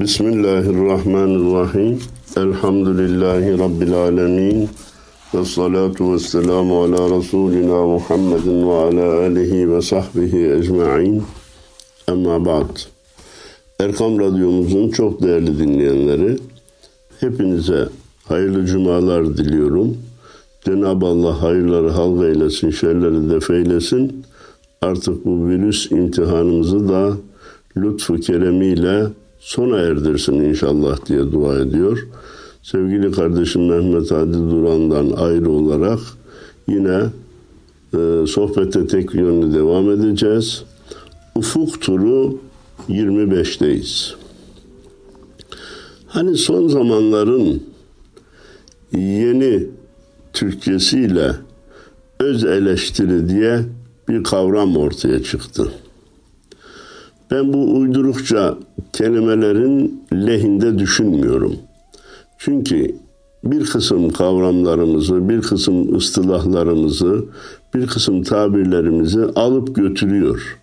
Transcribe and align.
Bismillahirrahmanirrahim. 0.00 2.00
Elhamdülillahi 2.36 3.58
Rabbil 3.58 3.94
alemin. 3.94 4.68
Ve 5.34 5.44
salatu 5.44 6.12
ve 6.12 6.18
selamu 6.18 6.82
ala 6.82 7.18
Resulina 7.18 7.86
Muhammedin 7.86 8.68
ve 8.68 8.72
ala 8.72 9.20
alihi 9.20 9.70
ve 9.70 9.82
sahbihi 9.82 10.52
ecma'in. 10.52 11.22
Ama 12.08 12.44
ba'd. 12.44 12.76
Erkam 13.80 14.20
Radyomuzun 14.20 14.88
çok 14.88 15.22
değerli 15.22 15.58
dinleyenleri, 15.58 16.36
hepinize 17.20 17.88
hayırlı 18.24 18.66
cumalar 18.66 19.36
diliyorum. 19.36 19.96
Cenab-ı 20.64 21.06
Allah 21.06 21.42
hayırları 21.42 21.90
halk 21.90 22.24
eylesin, 22.24 22.70
şerleri 22.70 23.30
def 23.30 23.50
eylesin. 23.50 24.24
Artık 24.82 25.24
bu 25.24 25.48
virüs 25.48 25.92
imtihanımızı 25.92 26.88
da 26.88 27.16
lütfu 27.76 28.16
keremiyle 28.16 29.06
sona 29.44 29.78
erdirsin 29.78 30.34
inşallah 30.34 31.06
diye 31.06 31.32
dua 31.32 31.58
ediyor. 31.58 32.08
Sevgili 32.62 33.12
kardeşim 33.12 33.66
Mehmet 33.66 34.10
Hadi 34.10 34.32
Duran'dan 34.32 35.10
ayrı 35.10 35.50
olarak 35.50 35.98
yine 36.68 37.00
e, 37.94 38.26
sohbete 38.26 38.86
tek 38.86 39.14
yönlü 39.14 39.54
devam 39.54 39.90
edeceğiz. 39.90 40.64
Ufuk 41.34 41.80
turu 41.80 42.38
25'teyiz. 42.88 44.14
Hani 46.06 46.36
son 46.36 46.68
zamanların 46.68 47.62
yeni 48.92 49.66
Türkçesiyle 50.32 51.32
öz 52.20 52.44
eleştiri 52.44 53.28
diye 53.28 53.60
bir 54.08 54.24
kavram 54.24 54.76
ortaya 54.76 55.22
çıktı. 55.22 55.72
Ben 57.34 57.52
bu 57.52 57.78
uydurukça 57.78 58.58
kelimelerin 58.92 60.04
lehinde 60.12 60.78
düşünmüyorum. 60.78 61.56
Çünkü 62.38 62.94
bir 63.44 63.64
kısım 63.64 64.10
kavramlarımızı, 64.10 65.28
bir 65.28 65.40
kısım 65.40 65.96
ıstılahlarımızı, 65.96 67.24
bir 67.74 67.86
kısım 67.86 68.22
tabirlerimizi 68.22 69.24
alıp 69.24 69.76
götürüyor. 69.76 70.58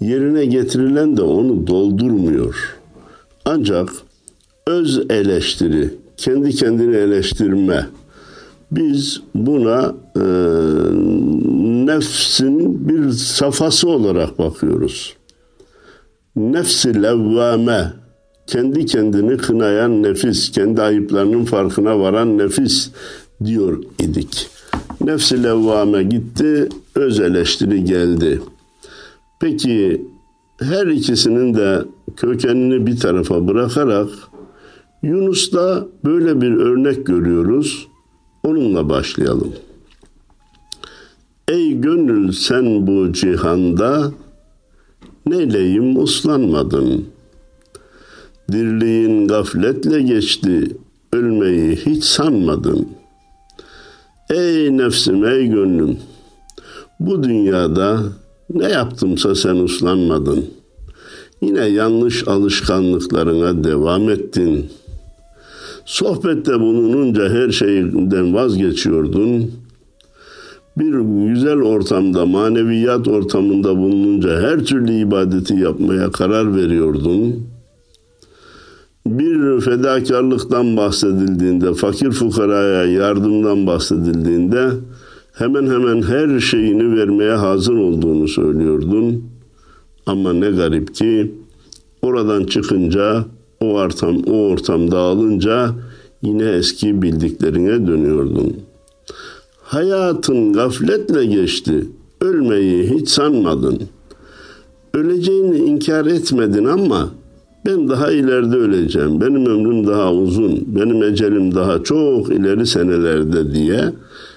Yerine 0.00 0.46
getirilen 0.46 1.16
de 1.16 1.22
onu 1.22 1.66
doldurmuyor. 1.66 2.76
Ancak 3.44 3.88
öz 4.66 5.10
eleştiri, 5.10 5.94
kendi 6.16 6.50
kendini 6.50 6.96
eleştirme, 6.96 7.86
biz 8.70 9.22
buna 9.34 9.94
e, 10.16 10.24
nefsin 11.86 12.88
bir 12.88 13.10
safhası 13.10 13.88
olarak 13.88 14.38
bakıyoruz 14.38 15.16
nefsi 16.36 17.02
levvame 17.02 17.92
kendi 18.46 18.86
kendini 18.86 19.36
kınayan 19.36 20.02
nefis, 20.02 20.52
kendi 20.52 20.82
ayıplarının 20.82 21.44
farkına 21.44 22.00
varan 22.00 22.38
nefis 22.38 22.90
diyor 23.44 23.82
idik. 24.02 24.48
Nefsi 25.00 25.42
levvame 25.42 26.02
gitti, 26.02 26.68
öz 26.94 27.20
eleştiri 27.20 27.84
geldi. 27.84 28.40
Peki 29.40 30.06
her 30.60 30.86
ikisinin 30.86 31.54
de 31.54 31.84
kökenini 32.16 32.86
bir 32.86 33.00
tarafa 33.00 33.48
bırakarak 33.48 34.08
Yunus'ta 35.02 35.86
böyle 36.04 36.40
bir 36.40 36.56
örnek 36.56 37.06
görüyoruz. 37.06 37.88
Onunla 38.44 38.88
başlayalım. 38.88 39.52
Ey 41.48 41.80
gönül 41.80 42.32
sen 42.32 42.86
bu 42.86 43.12
cihanda 43.12 44.12
neyleyim 45.26 46.02
uslanmadın. 46.02 47.04
Dirliğin 48.52 49.28
gafletle 49.28 50.02
geçti, 50.02 50.76
ölmeyi 51.12 51.76
hiç 51.76 52.04
sanmadın. 52.04 52.88
Ey 54.30 54.76
nefsim, 54.76 55.24
ey 55.24 55.46
gönlüm, 55.46 55.98
bu 57.00 57.22
dünyada 57.22 58.02
ne 58.50 58.68
yaptımsa 58.68 59.34
sen 59.34 59.56
uslanmadın. 59.56 60.44
Yine 61.42 61.64
yanlış 61.64 62.28
alışkanlıklarına 62.28 63.64
devam 63.64 64.10
ettin. 64.10 64.70
Sohbette 65.84 66.60
bulununca 66.60 67.28
her 67.28 67.50
şeyden 67.50 68.34
vazgeçiyordun 68.34 69.50
bir 70.76 70.94
güzel 71.28 71.62
ortamda, 71.62 72.26
maneviyat 72.26 73.08
ortamında 73.08 73.76
bulununca 73.76 74.40
her 74.40 74.64
türlü 74.64 74.92
ibadeti 74.92 75.54
yapmaya 75.54 76.10
karar 76.10 76.56
veriyordun. 76.56 77.46
Bir 79.06 79.60
fedakarlıktan 79.60 80.76
bahsedildiğinde, 80.76 81.74
fakir 81.74 82.10
fukaraya 82.10 82.84
yardımdan 82.84 83.66
bahsedildiğinde 83.66 84.70
hemen 85.32 85.66
hemen 85.66 86.02
her 86.02 86.40
şeyini 86.40 86.96
vermeye 86.96 87.32
hazır 87.32 87.74
olduğunu 87.74 88.28
söylüyordun. 88.28 89.24
Ama 90.06 90.32
ne 90.32 90.50
garip 90.50 90.94
ki 90.94 91.34
oradan 92.02 92.44
çıkınca 92.44 93.24
o 93.60 93.66
ortam 93.66 94.22
o 94.26 94.32
ortam 94.32 94.90
dağılınca 94.90 95.70
yine 96.22 96.44
eski 96.44 97.02
bildiklerine 97.02 97.86
dönüyordun.'' 97.86 98.65
Hayatın 99.66 100.52
gafletle 100.52 101.26
geçti. 101.26 101.86
Ölmeyi 102.20 102.90
hiç 102.90 103.08
sanmadın. 103.08 103.82
Öleceğini 104.94 105.58
inkar 105.58 106.06
etmedin 106.06 106.64
ama 106.64 107.10
ben 107.66 107.88
daha 107.88 108.12
ileride 108.12 108.56
öleceğim. 108.56 109.20
Benim 109.20 109.46
ömrüm 109.46 109.86
daha 109.86 110.14
uzun. 110.14 110.64
Benim 110.66 111.02
ecelim 111.02 111.54
daha 111.54 111.82
çok 111.82 112.32
ileri 112.32 112.66
senelerde 112.66 113.54
diye 113.54 113.92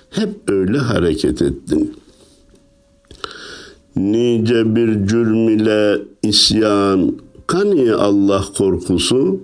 hep 0.09 0.29
öyle 0.47 0.77
hareket 0.77 1.41
ettin. 1.41 1.93
Nice 3.95 4.75
bir 4.75 5.07
cürm 5.07 5.49
ile 5.49 6.01
isyan, 6.23 7.15
kani 7.47 7.93
Allah 7.93 8.43
korkusu, 8.57 9.39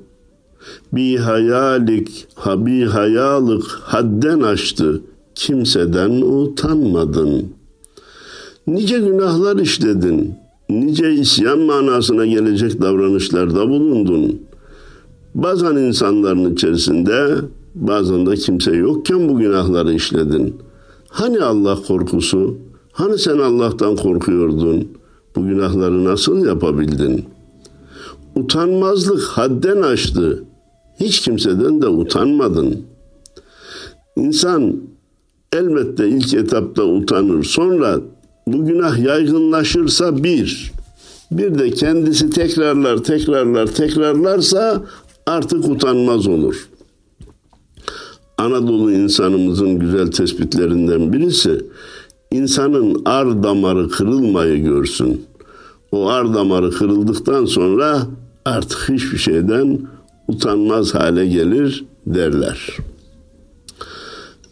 bir 0.94 1.18
hayalik, 1.18 2.28
habi 2.36 2.86
hayalık 2.86 3.66
hadden 3.84 4.40
aştı.'' 4.40 5.15
Kimseden 5.36 6.22
utanmadın. 6.22 7.46
Nice 8.68 9.00
günahlar 9.00 9.58
işledin. 9.58 10.34
Nice 10.70 11.14
isyan 11.14 11.60
manasına 11.60 12.26
gelecek 12.26 12.82
davranışlarda 12.82 13.70
bulundun. 13.70 14.42
Bazen 15.36 15.76
insanların 15.76 16.54
içerisinde 16.54 17.36
bazen 17.76 18.26
de 18.26 18.36
kimse 18.36 18.76
yokken 18.76 19.30
bu 19.30 19.38
günahları 19.38 19.94
işledin. 19.94 20.56
Hani 21.08 21.42
Allah 21.42 21.78
korkusu? 21.88 22.58
Hani 22.92 23.18
sen 23.18 23.38
Allah'tan 23.38 23.96
korkuyordun? 23.96 24.88
Bu 25.36 25.48
günahları 25.48 26.06
nasıl 26.06 26.46
yapabildin? 26.46 27.26
Utanmazlık 28.36 29.24
hadden 29.24 29.82
aştı. 29.82 30.44
Hiç 31.00 31.22
kimseden 31.22 31.82
de 31.82 31.88
utanmadın. 31.88 32.82
İnsan 34.16 34.76
elbette 35.56 36.08
ilk 36.08 36.34
etapta 36.34 36.84
utanır. 36.84 37.44
Sonra 37.44 38.00
bu 38.48 38.66
günah 38.66 39.06
yaygınlaşırsa 39.06 40.24
bir, 40.24 40.72
bir 41.32 41.60
de 41.60 41.72
kendisi 41.72 42.30
tekrarlar, 42.30 42.98
tekrarlar, 42.98 43.68
tekrarlarsa 43.68 44.84
artık 45.26 45.70
utanmaz 45.70 46.28
olur. 46.28 46.70
Anadolu 48.38 48.92
insanımızın 48.92 49.80
güzel 49.80 50.12
tespitlerinden 50.12 51.14
birisi 51.14 51.62
insanın 52.32 53.02
ar 53.06 53.44
damarı 53.44 53.90
kırılmayı 53.90 54.64
görsün. 54.64 55.26
O 55.92 56.10
ar 56.10 56.34
damarı 56.34 56.72
kırıldıktan 56.72 57.46
sonra 57.46 58.02
artık 58.46 58.90
hiçbir 58.90 59.18
şeyden 59.18 59.80
utanmaz 60.28 60.96
hale 60.96 61.26
gelir 61.26 61.86
derler.'' 62.06 62.95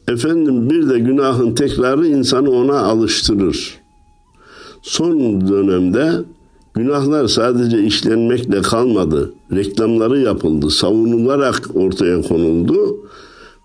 Efendim 0.07 0.69
bir 0.69 0.89
de 0.89 0.99
günahın 0.99 1.55
tekrarı 1.55 2.07
insanı 2.07 2.51
ona 2.51 2.79
alıştırır. 2.79 3.77
Son 4.81 5.47
dönemde 5.47 6.11
günahlar 6.73 7.27
sadece 7.27 7.83
işlenmekle 7.83 8.61
kalmadı. 8.61 9.33
Reklamları 9.51 10.19
yapıldı, 10.19 10.69
savunularak 10.69 11.69
ortaya 11.75 12.21
konuldu. 12.21 12.97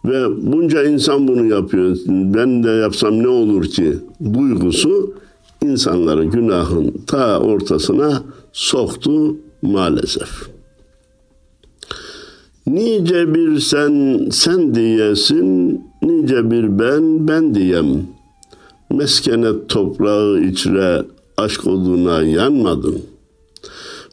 Ve 0.05 0.53
bunca 0.53 0.85
insan 0.85 1.29
bunu 1.29 1.47
yapıyor. 1.47 1.97
Ben 2.07 2.65
de 2.65 2.71
yapsam 2.71 3.23
ne 3.23 3.29
olur 3.29 3.65
ki 3.65 3.95
duygusu 4.35 5.15
insanları 5.63 6.25
günahın 6.25 6.95
ta 7.07 7.41
ortasına 7.41 8.23
soktu 8.53 9.37
maalesef. 9.63 10.58
Nice 12.69 13.35
bir 13.35 13.61
sen 13.61 14.29
sen 14.31 14.75
diyesin, 14.75 15.81
nice 16.03 16.51
bir 16.51 16.79
ben 16.79 17.29
ben 17.29 17.55
diyem. 17.55 17.87
Meskenet 18.91 19.69
toprağı 19.69 20.41
içre 20.41 21.03
aşk 21.37 21.67
oduna 21.67 22.23
yanmadın. 22.23 22.99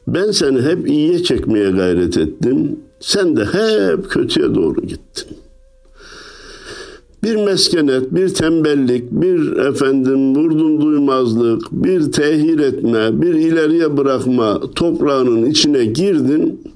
Ben 0.07 0.31
seni 0.31 0.61
hep 0.61 0.87
iyiye 0.89 1.23
çekmeye 1.23 1.71
gayret 1.71 2.17
ettim. 2.17 2.79
Sen 2.99 3.37
de 3.37 3.45
hep 3.45 4.09
kötüye 4.09 4.55
doğru 4.55 4.81
gittin. 4.81 5.37
Bir 7.23 7.35
meskenet, 7.35 8.15
bir 8.15 8.29
tembellik, 8.29 9.11
bir 9.11 9.57
efendim 9.57 10.35
vurdum 10.35 10.81
duymazlık, 10.81 11.61
bir 11.71 12.11
tehir 12.11 12.59
etme, 12.59 13.21
bir 13.21 13.33
ileriye 13.33 13.97
bırakma 13.97 14.61
toprağının 14.75 15.45
içine 15.45 15.85
girdin. 15.85 16.74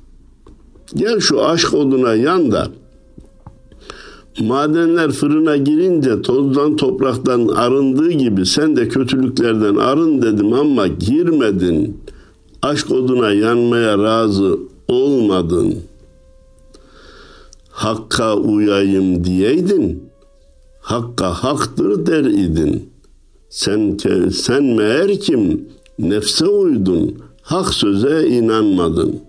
Gel 0.96 1.20
şu 1.20 1.46
aşk 1.46 1.74
oduna 1.74 2.16
yan 2.16 2.52
da 2.52 2.68
madenler 4.40 5.12
fırına 5.12 5.58
girince 5.58 6.22
tozdan 6.22 6.76
topraktan 6.76 7.48
arındığı 7.48 8.12
gibi 8.12 8.46
sen 8.46 8.76
de 8.76 8.88
kötülüklerden 8.88 9.76
arın 9.76 10.22
dedim 10.22 10.54
ama 10.54 10.88
girmedin. 10.88 11.98
Aşk 12.62 12.92
oduna 12.92 13.32
yanmaya 13.32 13.98
razı 13.98 14.60
olmadın. 14.88 15.76
Hakka 17.70 18.36
uyayım 18.36 19.24
diyeydin. 19.24 20.04
Hakka 20.82 21.34
haktır 21.34 22.06
der 22.06 22.24
idin. 22.24 22.90
Sen, 23.50 23.98
sen 24.32 24.64
meğer 24.64 25.20
kim 25.20 25.70
nefse 26.00 26.46
uydun, 26.46 27.18
hak 27.42 27.74
söze 27.74 28.28
inanmadın. 28.28 29.29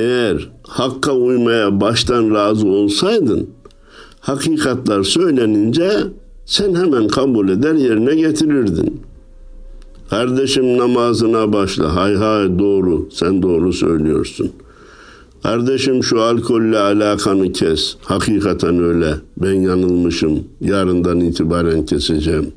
Eğer 0.00 0.50
hakka 0.62 1.12
uymaya 1.12 1.80
baştan 1.80 2.34
razı 2.34 2.66
olsaydın, 2.66 3.50
hakikatler 4.20 5.02
söylenince 5.02 5.90
sen 6.46 6.74
hemen 6.74 7.08
kabul 7.08 7.48
eder 7.48 7.74
yerine 7.74 8.14
getirirdin. 8.14 9.00
Kardeşim 10.10 10.78
namazına 10.78 11.52
başla. 11.52 11.96
Hay 11.96 12.14
hay 12.14 12.58
doğru. 12.58 13.08
Sen 13.12 13.42
doğru 13.42 13.72
söylüyorsun. 13.72 14.50
Kardeşim 15.42 16.04
şu 16.04 16.20
alkolle 16.20 16.78
alakanı 16.78 17.52
kes. 17.52 17.96
Hakikaten 18.04 18.82
öyle. 18.82 19.14
Ben 19.36 19.54
yanılmışım. 19.54 20.44
Yarından 20.60 21.20
itibaren 21.20 21.86
keseceğim. 21.86 22.52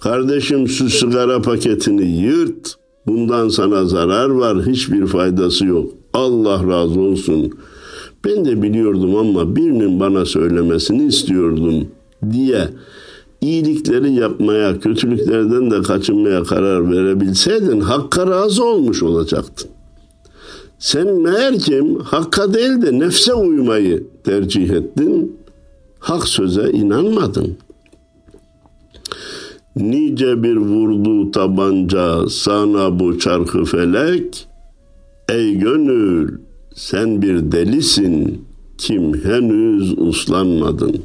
Kardeşim 0.00 0.68
şu 0.68 0.90
sigara 0.90 1.42
paketini 1.42 2.22
yırt. 2.22 2.74
Bundan 3.06 3.48
sana 3.48 3.84
zarar 3.84 4.28
var. 4.28 4.66
Hiçbir 4.66 5.06
faydası 5.06 5.66
yok. 5.66 6.01
Allah 6.14 6.68
razı 6.68 7.00
olsun.'' 7.00 7.52
Ben 8.24 8.44
de 8.44 8.62
biliyordum 8.62 9.16
ama 9.16 9.56
birinin 9.56 10.00
bana 10.00 10.24
söylemesini 10.24 11.06
istiyordum 11.06 11.88
diye 12.32 12.68
iyilikleri 13.40 14.12
yapmaya, 14.12 14.80
kötülüklerden 14.80 15.70
de 15.70 15.82
kaçınmaya 15.82 16.42
karar 16.42 16.90
verebilseydin 16.90 17.80
hakka 17.80 18.26
razı 18.26 18.64
olmuş 18.64 19.02
olacaktın. 19.02 19.70
Sen 20.78 21.14
meğer 21.14 21.58
kim 21.58 22.00
hakka 22.00 22.54
değil 22.54 22.82
de 22.82 22.98
nefse 22.98 23.34
uymayı 23.34 24.06
tercih 24.24 24.70
ettin, 24.70 25.36
hak 25.98 26.28
söze 26.28 26.70
inanmadın. 26.70 27.56
Nice 29.76 30.42
bir 30.42 30.56
vurdu 30.56 31.30
tabanca 31.30 32.28
sana 32.28 33.00
bu 33.00 33.18
çarkı 33.18 33.64
felek, 33.64 34.46
ey 35.32 35.54
gönül 35.54 36.38
sen 36.74 37.22
bir 37.22 37.52
delisin 37.52 38.44
kim 38.78 39.24
henüz 39.24 39.98
uslanmadın. 39.98 40.96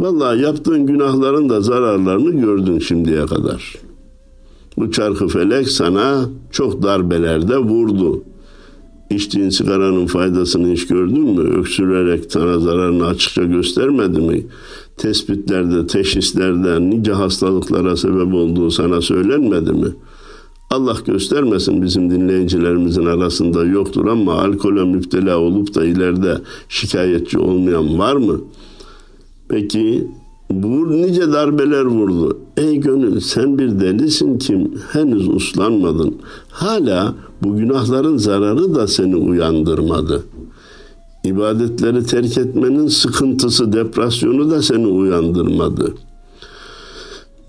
Vallahi 0.00 0.42
yaptığın 0.42 0.86
günahların 0.86 1.48
da 1.48 1.60
zararlarını 1.60 2.40
gördün 2.40 2.78
şimdiye 2.78 3.26
kadar. 3.26 3.74
Bu 4.76 4.90
çarkı 4.90 5.28
felek 5.28 5.68
sana 5.68 6.28
çok 6.50 6.82
darbelerde 6.82 7.58
vurdu. 7.58 8.22
İçtiğin 9.10 9.50
sigaranın 9.50 10.06
faydasını 10.06 10.72
hiç 10.72 10.86
gördün 10.86 11.24
mü? 11.24 11.58
Öksürerek 11.58 12.32
sana 12.32 12.58
zararını 12.58 13.06
açıkça 13.06 13.44
göstermedi 13.44 14.20
mi? 14.20 14.46
Tespitlerde, 14.96 15.86
teşhislerde 15.86 16.90
nice 16.90 17.12
hastalıklara 17.12 17.96
sebep 17.96 18.34
olduğu 18.34 18.70
sana 18.70 19.00
söylenmedi 19.00 19.72
mi?'' 19.72 19.94
Allah 20.70 20.96
göstermesin 21.06 21.82
bizim 21.82 22.10
dinleyicilerimizin 22.10 23.06
arasında 23.06 23.64
yoktur 23.64 24.06
ama 24.06 24.32
alkole 24.32 24.84
müptela 24.84 25.38
olup 25.38 25.74
da 25.74 25.84
ileride 25.84 26.38
şikayetçi 26.68 27.38
olmayan 27.38 27.98
var 27.98 28.16
mı? 28.16 28.40
Peki 29.48 30.08
bu 30.50 30.92
nice 30.92 31.32
darbeler 31.32 31.84
vurdu. 31.84 32.38
Ey 32.56 32.76
gönül 32.76 33.20
sen 33.20 33.58
bir 33.58 33.80
delisin 33.80 34.38
kim 34.38 34.72
henüz 34.92 35.28
uslanmadın. 35.28 36.16
Hala 36.50 37.14
bu 37.42 37.56
günahların 37.56 38.16
zararı 38.16 38.74
da 38.74 38.86
seni 38.86 39.16
uyandırmadı. 39.16 40.24
İbadetleri 41.24 42.06
terk 42.06 42.38
etmenin 42.38 42.88
sıkıntısı, 42.88 43.72
depresyonu 43.72 44.50
da 44.50 44.62
seni 44.62 44.86
uyandırmadı.'' 44.86 46.07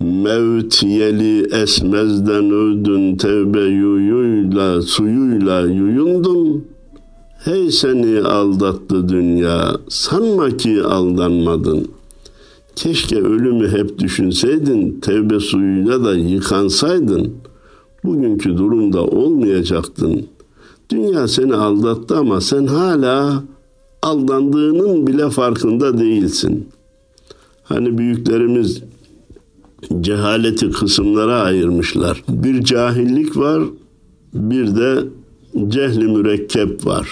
Mevt 0.00 0.82
yeli 0.82 1.54
esmezden 1.62 2.50
öldün 2.50 3.16
tevbe 3.16 3.60
yuyuyla 3.60 4.82
suyuyla 4.82 5.60
yuyundun. 5.60 6.64
Hey 7.44 7.70
seni 7.70 8.20
aldattı 8.20 9.08
dünya 9.08 9.76
sanma 9.88 10.56
ki 10.56 10.82
aldanmadın. 10.82 11.88
Keşke 12.76 13.16
ölümü 13.22 13.68
hep 13.68 13.98
düşünseydin 13.98 15.00
tevbe 15.00 15.40
suyuyla 15.40 16.04
da 16.04 16.14
yıkansaydın. 16.14 17.34
Bugünkü 18.04 18.56
durumda 18.56 19.04
olmayacaktın. 19.04 20.26
Dünya 20.90 21.28
seni 21.28 21.54
aldattı 21.54 22.16
ama 22.16 22.40
sen 22.40 22.66
hala 22.66 23.44
aldandığının 24.02 25.06
bile 25.06 25.30
farkında 25.30 25.98
değilsin. 25.98 26.68
Hani 27.62 27.98
büyüklerimiz 27.98 28.82
cehaleti 30.00 30.70
kısımlara 30.70 31.42
ayırmışlar. 31.42 32.22
Bir 32.28 32.64
cahillik 32.64 33.36
var, 33.36 33.62
bir 34.34 34.76
de 34.76 35.04
cehli 35.68 36.04
mürekkep 36.04 36.86
var. 36.86 37.08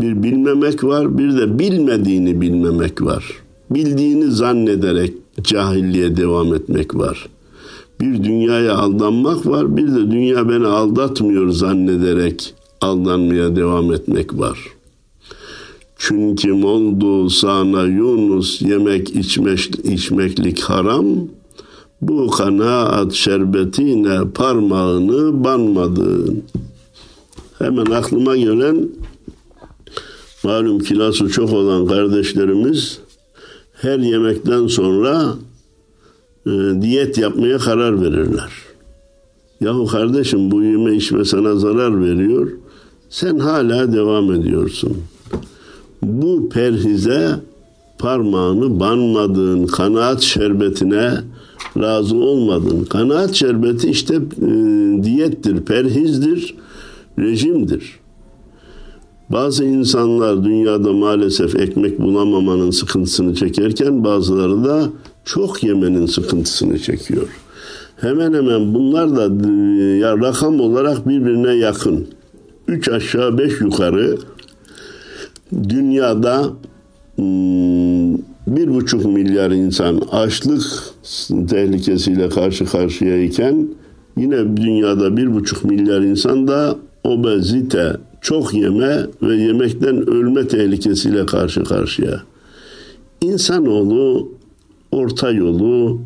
Bir 0.00 0.22
bilmemek 0.22 0.84
var, 0.84 1.18
bir 1.18 1.36
de 1.38 1.58
bilmediğini 1.58 2.40
bilmemek 2.40 3.02
var. 3.02 3.24
Bildiğini 3.70 4.30
zannederek 4.30 5.14
cahilliğe 5.42 6.16
devam 6.16 6.54
etmek 6.54 6.94
var. 6.94 7.28
Bir 8.00 8.24
dünyaya 8.24 8.74
aldanmak 8.74 9.46
var, 9.46 9.76
bir 9.76 9.88
de 9.88 10.10
dünya 10.10 10.48
beni 10.48 10.66
aldatmıyor 10.66 11.50
zannederek 11.50 12.54
aldanmaya 12.80 13.56
devam 13.56 13.92
etmek 13.92 14.38
var. 14.38 14.58
Çünkü 15.98 16.52
oldu 16.52 17.30
sana 17.30 17.82
Yunus 17.82 18.62
yemek 18.62 19.16
içmek, 19.16 19.70
içmeklik 19.84 20.60
haram, 20.60 21.06
bu 22.00 22.30
kanaat 22.30 23.12
şerbetine 23.12 24.30
parmağını 24.34 25.44
banmadın. 25.44 26.42
Hemen 27.58 27.86
aklıma 27.86 28.36
gelen 28.36 28.88
malum 30.44 30.78
kilosu 30.78 31.30
çok 31.30 31.52
olan 31.52 31.86
kardeşlerimiz 31.86 32.98
her 33.72 33.98
yemekten 33.98 34.66
sonra 34.66 35.34
e, 36.46 36.50
diyet 36.80 37.18
yapmaya 37.18 37.58
karar 37.58 38.02
verirler. 38.02 38.50
Yahu 39.60 39.86
kardeşim 39.86 40.50
bu 40.50 40.62
yeme 40.62 40.96
içme 40.96 41.24
sana 41.24 41.56
zarar 41.56 42.04
veriyor. 42.04 42.50
Sen 43.10 43.38
hala 43.38 43.92
devam 43.92 44.32
ediyorsun. 44.32 44.96
Bu 46.02 46.48
perhize 46.48 47.40
parmağını 47.98 48.80
banmadığın 48.80 49.66
kanaat 49.66 50.22
şerbetine 50.22 51.12
razı 51.76 52.16
olmadın. 52.16 52.84
Kanaat 52.84 53.34
şerbeti 53.34 53.90
işte 53.90 54.14
e, 54.14 54.48
diyettir, 55.02 55.60
perhizdir, 55.64 56.54
rejimdir. 57.18 58.00
Bazı 59.30 59.64
insanlar 59.64 60.44
dünyada 60.44 60.92
maalesef 60.92 61.56
ekmek 61.56 62.00
bulamamanın 62.00 62.70
sıkıntısını 62.70 63.34
çekerken 63.34 64.04
bazıları 64.04 64.64
da 64.64 64.88
çok 65.24 65.62
yemenin 65.62 66.06
sıkıntısını 66.06 66.78
çekiyor. 66.78 67.28
Hemen 67.96 68.34
hemen 68.34 68.74
bunlar 68.74 69.16
da 69.16 69.48
e, 69.48 69.52
ya 69.98 70.18
rakam 70.18 70.60
olarak 70.60 71.08
birbirine 71.08 71.52
yakın. 71.52 72.08
Üç 72.68 72.88
aşağı 72.88 73.38
beş 73.38 73.60
yukarı 73.60 74.18
dünyada 75.68 76.50
hmm, 77.16 78.14
bir 78.46 78.74
buçuk 78.74 79.04
milyar 79.04 79.50
insan 79.50 80.00
açlık 80.12 80.62
tehlikesiyle 81.48 82.28
karşı 82.28 82.64
karşıya 82.64 83.22
iken 83.22 83.68
yine 84.16 84.56
dünyada 84.56 85.16
bir 85.16 85.34
buçuk 85.34 85.64
milyar 85.64 86.00
insan 86.00 86.48
da 86.48 86.76
obezite, 87.04 87.96
çok 88.20 88.54
yeme 88.54 89.06
ve 89.22 89.36
yemekten 89.36 90.10
ölme 90.10 90.48
tehlikesiyle 90.48 91.26
karşı 91.26 91.64
karşıya. 91.64 92.22
İnsanoğlu 93.22 94.32
orta 94.92 95.30
yolu 95.30 96.00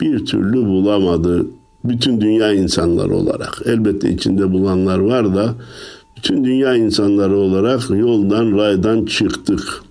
bir 0.00 0.26
türlü 0.26 0.66
bulamadı. 0.66 1.46
bütün 1.84 2.20
dünya 2.20 2.52
insanları 2.52 3.16
olarak. 3.16 3.62
Elbette 3.66 4.10
içinde 4.10 4.52
bulanlar 4.52 4.98
var 4.98 5.34
da 5.34 5.54
bütün 6.16 6.44
dünya 6.44 6.74
insanları 6.76 7.36
olarak 7.36 7.90
yoldan, 7.90 8.58
raydan 8.58 9.04
çıktık. 9.04 9.82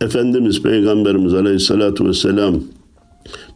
Efendimiz 0.00 0.62
Peygamberimiz 0.62 1.34
Aleyhisselatü 1.34 2.04
Vesselam 2.04 2.54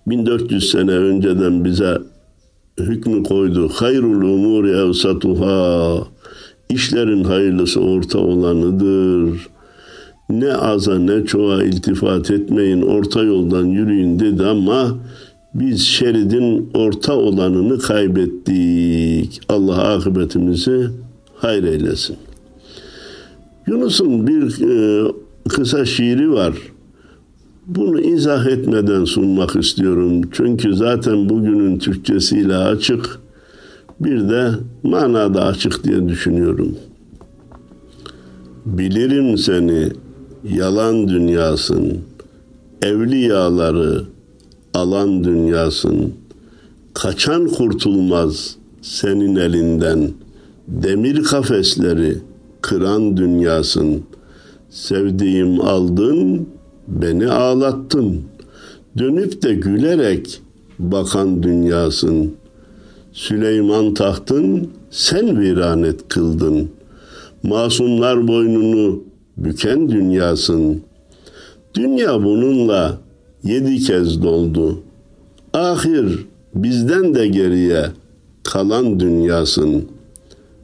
1400 0.07 0.71
sene 0.71 0.91
önceden 0.91 1.65
bize 1.65 1.99
hükmü 2.81 3.23
koydu. 3.23 3.69
Hayrul 3.69 4.23
umuri 4.23 4.71
evsatuhâ 4.71 5.99
İşlerin 6.71 7.25
hayırlısı 7.25 7.81
orta 7.81 8.19
olanıdır. 8.19 9.49
Ne 10.31 10.53
aza 10.53 10.99
ne 10.99 11.25
çoğa 11.25 11.65
iltifat 11.65 12.31
etmeyin, 12.31 12.83
orta 12.83 13.23
yoldan 13.23 13.65
yürüyün 13.65 14.19
dedi 14.19 14.47
ama 14.47 14.99
biz 15.55 15.87
şeridin 15.87 16.71
orta 16.75 17.17
olanını 17.17 17.79
kaybettik. 17.79 19.41
Allah 19.49 19.83
akıbetimizi 19.83 20.87
hayır 21.37 21.65
eylesin. 21.65 22.17
Yunus'un 23.67 24.27
bir 24.27 24.63
e, 24.63 25.09
kısa 25.49 25.85
şiiri 25.85 26.33
var. 26.33 26.55
Bunu 27.67 28.01
izah 28.01 28.47
etmeden 28.47 29.05
sunmak 29.05 29.57
istiyorum. 29.57 30.23
Çünkü 30.33 30.77
zaten 30.77 31.29
bugünün 31.29 31.79
Türkçesiyle 31.79 32.57
açık. 32.57 33.19
Bir 34.01 34.29
de 34.29 34.51
manada 34.83 35.45
açık 35.45 35.85
diye 35.85 36.09
düşünüyorum. 36.09 36.77
Bilirim 38.67 39.39
seni 39.39 39.89
yalan 40.45 41.09
dünyasın, 41.09 41.99
evliyaları 42.83 44.05
alan 44.75 45.25
dünyasın. 45.25 46.15
Kaçan 46.95 47.47
kurtulmaz 47.49 48.57
senin 48.83 49.37
elinden. 49.37 50.11
Demir 50.69 51.23
kafesleri 51.25 52.19
kıran 52.61 53.17
dünyasın. 53.17 54.03
Sevdiğim 54.75 55.61
aldın, 55.61 56.49
beni 56.89 57.31
ağlattın. 57.31 58.23
Dönüp 58.99 59.43
de 59.43 59.55
gülerek 59.55 60.41
bakan 60.79 61.43
dünyasın. 61.43 62.35
Süleyman 63.13 63.95
tahtın 63.95 64.71
sen 64.91 65.41
viranet 65.41 66.09
kıldın. 66.09 66.71
Masumlar 67.43 68.29
boynunu 68.29 69.03
büken 69.37 69.89
dünyasın. 69.89 70.83
Dünya 71.75 72.25
bununla 72.25 72.99
yedi 73.45 73.79
kez 73.79 74.23
doldu. 74.23 74.83
Ahir 75.53 76.27
bizden 76.55 77.15
de 77.15 77.27
geriye 77.27 77.87
kalan 78.43 79.01
dünyasın. 79.01 79.89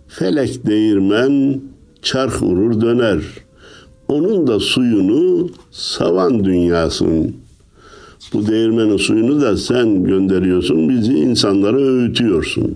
Felek 0.09 0.67
değirmen 0.67 1.61
çark 2.03 2.43
vurur 2.43 2.81
döner. 2.81 3.21
Onun 4.11 4.47
da 4.47 4.61
suyunu 4.61 5.49
savan 5.71 6.45
dünyasın. 6.45 7.35
Bu 8.33 8.47
değirmenin 8.47 8.97
suyunu 8.97 9.41
da 9.41 9.57
sen 9.57 10.05
gönderiyorsun, 10.05 10.89
bizi 10.89 11.13
insanlara 11.13 11.77
öğütüyorsun. 11.77 12.75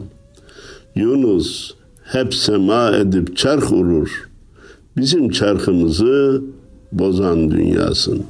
Yunus 0.94 1.74
hep 2.04 2.34
sema 2.34 2.90
edip 2.90 3.36
çark 3.36 3.72
vurur. 3.72 4.28
Bizim 4.96 5.30
çarkımızı 5.30 6.42
bozan 6.92 7.50
dünyasın. 7.50 8.22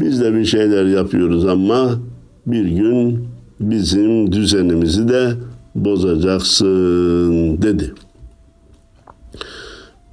Biz 0.00 0.20
de 0.20 0.34
bir 0.34 0.44
şeyler 0.44 0.84
yapıyoruz 0.84 1.46
ama 1.46 1.98
bir 2.46 2.64
gün 2.64 3.24
bizim 3.60 4.32
düzenimizi 4.32 5.08
de 5.08 5.32
bozacaksın 5.74 7.62
dedi. 7.62 7.92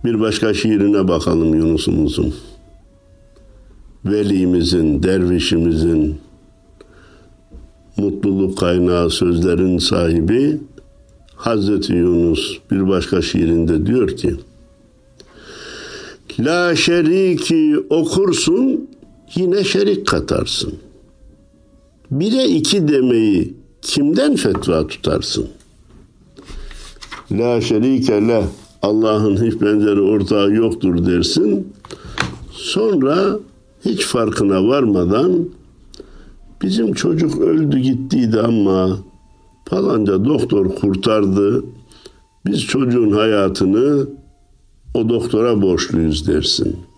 Bir 0.04 0.20
başka 0.20 0.54
şiirine 0.54 1.08
bakalım 1.08 1.56
Yunus'umuzun. 1.56 2.34
Velimizin, 4.06 5.04
dervişimizin, 5.04 6.18
mutluluk 7.98 8.58
kaynağı 8.58 9.10
sözlerin 9.10 9.78
sahibi 9.78 10.58
Hazreti 11.36 11.94
Yunus 11.94 12.58
bir 12.72 12.88
başka 12.88 13.22
şiirinde 13.22 13.86
diyor 13.86 14.18
ki 14.18 14.36
La 16.40 16.76
şeriki 16.76 17.78
okursun 17.90 18.90
yine 19.36 19.64
şerik 19.64 20.08
katarsın. 20.08 20.74
Bire 22.12 22.46
iki 22.46 22.88
demeyi 22.88 23.54
kimden 23.82 24.36
fetva 24.36 24.88
tutarsın? 24.88 25.48
La 27.32 27.62
şerike 27.62 28.28
le 28.28 28.44
Allah'ın 28.84 29.46
hiç 29.46 29.62
benzeri 29.62 30.02
ortağı 30.02 30.52
yoktur 30.52 31.06
dersin. 31.06 31.74
Sonra 32.52 33.40
hiç 33.86 34.06
farkına 34.06 34.68
varmadan 34.68 35.50
bizim 36.62 36.94
çocuk 36.94 37.42
öldü 37.42 37.80
gittiydi 37.80 38.40
ama 38.40 38.98
falanca 39.66 40.26
doktor 40.26 40.76
kurtardı. 40.76 41.66
Biz 42.46 42.62
çocuğun 42.62 43.12
hayatını 43.12 44.08
o 44.94 45.10
doktora 45.10 45.62
borçluyuz 45.62 46.28
dersin.'' 46.28 46.94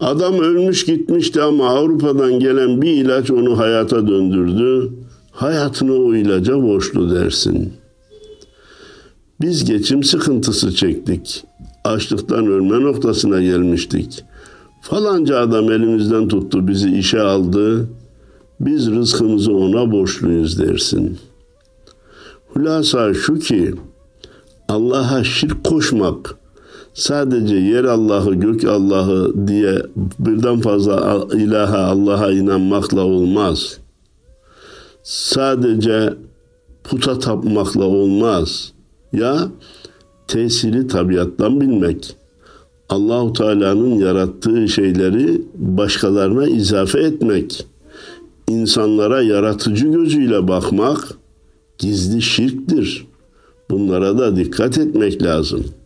Adam 0.00 0.38
ölmüş 0.38 0.84
gitmişti 0.84 1.42
ama 1.42 1.68
Avrupa'dan 1.68 2.40
gelen 2.40 2.82
bir 2.82 2.92
ilaç 2.92 3.30
onu 3.30 3.58
hayata 3.58 4.06
döndürdü. 4.08 4.92
Hayatını 5.32 5.94
o 5.94 6.14
ilaca 6.14 6.62
borçlu 6.62 7.14
dersin. 7.14 7.72
Biz 9.44 9.64
geçim 9.64 10.04
sıkıntısı 10.04 10.74
çektik. 10.74 11.44
Açlıktan 11.84 12.46
ölme 12.46 12.82
noktasına 12.82 13.42
gelmiştik. 13.42 14.24
Falanca 14.82 15.38
adam 15.38 15.72
elimizden 15.72 16.28
tuttu, 16.28 16.68
bizi 16.68 16.98
işe 16.98 17.20
aldı. 17.20 17.88
Biz 18.60 18.90
rızkımızı 18.90 19.52
ona 19.52 19.92
borçluyuz 19.92 20.58
dersin. 20.58 21.18
Hulasa 22.48 23.14
şu 23.14 23.38
ki 23.38 23.74
Allah'a 24.68 25.24
şirk 25.24 25.64
koşmak 25.64 26.36
sadece 26.94 27.56
yer 27.56 27.84
Allah'ı, 27.84 28.34
gök 28.34 28.64
Allah'ı 28.64 29.46
diye 29.48 29.82
birden 30.18 30.60
fazla 30.60 31.26
ilaha 31.34 31.78
Allah'a 31.78 32.32
inanmakla 32.32 33.04
olmaz. 33.04 33.78
Sadece 35.02 36.14
puta 36.84 37.18
tapmakla 37.18 37.84
olmaz. 37.84 38.73
Ya 39.14 39.48
tesiri 40.28 40.86
tabiattan 40.86 41.60
bilmek. 41.60 42.16
Allahu 42.88 43.32
Teala'nın 43.32 43.94
yarattığı 43.94 44.68
şeyleri 44.68 45.42
başkalarına 45.54 46.46
izafe 46.46 47.00
etmek. 47.00 47.66
insanlara 48.48 49.22
yaratıcı 49.22 49.86
gözüyle 49.86 50.48
bakmak 50.48 51.18
gizli 51.78 52.22
şirktir. 52.22 53.06
Bunlara 53.70 54.18
da 54.18 54.36
dikkat 54.36 54.78
etmek 54.78 55.22
lazım.'' 55.22 55.84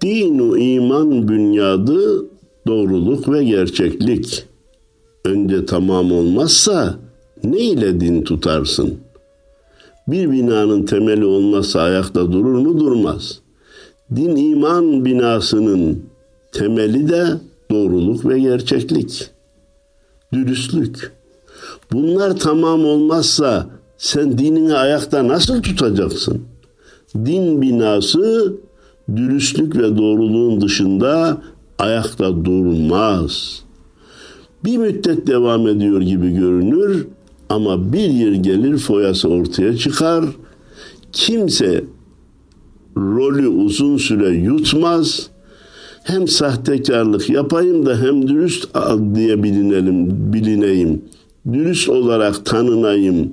Dinu 0.00 0.58
iman 0.58 1.28
bünyadı 1.28 2.26
doğruluk 2.66 3.28
ve 3.28 3.44
gerçeklik. 3.44 4.44
Önce 5.24 5.66
tamam 5.66 6.12
olmazsa 6.12 6.98
ne 7.44 7.60
ile 7.60 8.00
din 8.00 8.22
tutarsın? 8.22 8.94
Bir 10.08 10.30
binanın 10.30 10.82
temeli 10.82 11.24
olmazsa 11.24 11.80
ayakta 11.80 12.32
durur 12.32 12.58
mu 12.58 12.80
durmaz. 12.80 13.40
Din 14.16 14.36
iman 14.36 15.04
binasının 15.04 16.02
temeli 16.52 17.08
de 17.08 17.26
doğruluk 17.70 18.26
ve 18.26 18.40
gerçeklik. 18.40 19.30
Dürüstlük. 20.32 21.12
Bunlar 21.92 22.36
tamam 22.36 22.84
olmazsa 22.84 23.66
sen 23.98 24.38
dinini 24.38 24.74
ayakta 24.74 25.28
nasıl 25.28 25.62
tutacaksın? 25.62 26.42
Din 27.14 27.62
binası 27.62 28.52
dürüstlük 29.16 29.76
ve 29.76 29.98
doğruluğun 29.98 30.60
dışında 30.60 31.42
ayakta 31.78 32.44
durmaz. 32.44 33.62
Bir 34.64 34.76
müddet 34.76 35.26
devam 35.26 35.68
ediyor 35.68 36.00
gibi 36.00 36.30
görünür 36.30 37.06
ama 37.48 37.92
bir 37.92 38.10
yer 38.10 38.32
gelir 38.32 38.78
foyası 38.78 39.28
ortaya 39.28 39.76
çıkar. 39.76 40.24
Kimse 41.12 41.84
rolü 42.96 43.48
uzun 43.48 43.96
süre 43.96 44.28
yutmaz. 44.28 45.30
Hem 46.04 46.28
sahtekarlık 46.28 47.30
yapayım 47.30 47.86
da 47.86 47.98
hem 48.00 48.28
dürüst 48.28 48.68
diye 49.14 49.42
bilinelim, 49.42 50.32
bilineyim. 50.32 51.02
Dürüst 51.52 51.88
olarak 51.88 52.46
tanınayım 52.46 53.32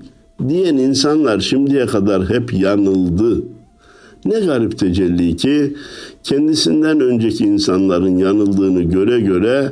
diyen 0.50 0.78
insanlar 0.78 1.40
şimdiye 1.40 1.86
kadar 1.86 2.30
hep 2.30 2.54
yanıldı. 2.54 3.44
Ne 4.26 4.40
garip 4.40 4.78
tecelli 4.78 5.36
ki 5.36 5.76
kendisinden 6.24 7.00
önceki 7.00 7.44
insanların 7.44 8.18
yanıldığını 8.18 8.82
göre 8.82 9.20
göre 9.20 9.72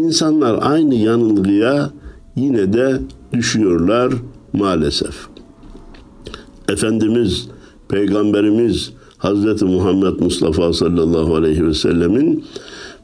insanlar 0.00 0.58
aynı 0.62 0.94
yanılgıya 0.94 1.90
yine 2.36 2.72
de 2.72 2.98
düşüyorlar 3.32 4.12
maalesef. 4.52 5.14
Efendimiz, 6.68 7.48
Peygamberimiz 7.88 8.92
Hazreti 9.18 9.64
Muhammed 9.64 10.20
Mustafa 10.20 10.72
sallallahu 10.72 11.36
aleyhi 11.36 11.66
ve 11.66 11.74
sellemin 11.74 12.44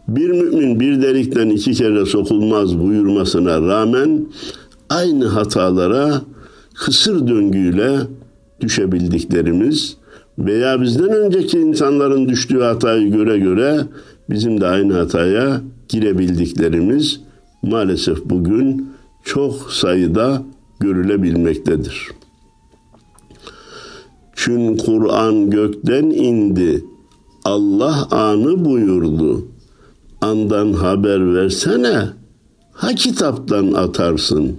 bir 0.08 0.30
mümin 0.30 0.80
bir 0.80 1.02
delikten 1.02 1.48
iki 1.48 1.72
kere 1.72 2.06
sokulmaz 2.06 2.78
buyurmasına 2.78 3.60
rağmen 3.60 4.26
aynı 4.90 5.26
hatalara 5.26 6.22
kısır 6.74 7.28
döngüyle 7.28 7.98
düşebildiklerimiz 8.60 9.96
veya 10.38 10.82
bizden 10.82 11.08
önceki 11.08 11.58
insanların 11.58 12.28
düştüğü 12.28 12.60
hatayı 12.60 13.12
göre 13.12 13.38
göre 13.38 13.80
bizim 14.30 14.60
de 14.60 14.66
aynı 14.66 14.94
hataya 14.94 15.60
girebildiklerimiz 15.88 17.20
maalesef 17.62 18.24
bugün 18.24 18.88
çok 19.24 19.72
sayıda 19.72 20.42
görülebilmektedir. 20.80 22.10
Çünkü 24.34 24.84
Kur'an 24.84 25.50
gökten 25.50 26.04
indi. 26.04 26.84
Allah 27.44 28.08
anı 28.10 28.64
buyurdu. 28.64 29.48
Andan 30.20 30.72
haber 30.72 31.34
versene. 31.34 32.08
Ha 32.72 32.94
kitaptan 32.94 33.72
atarsın. 33.72 34.56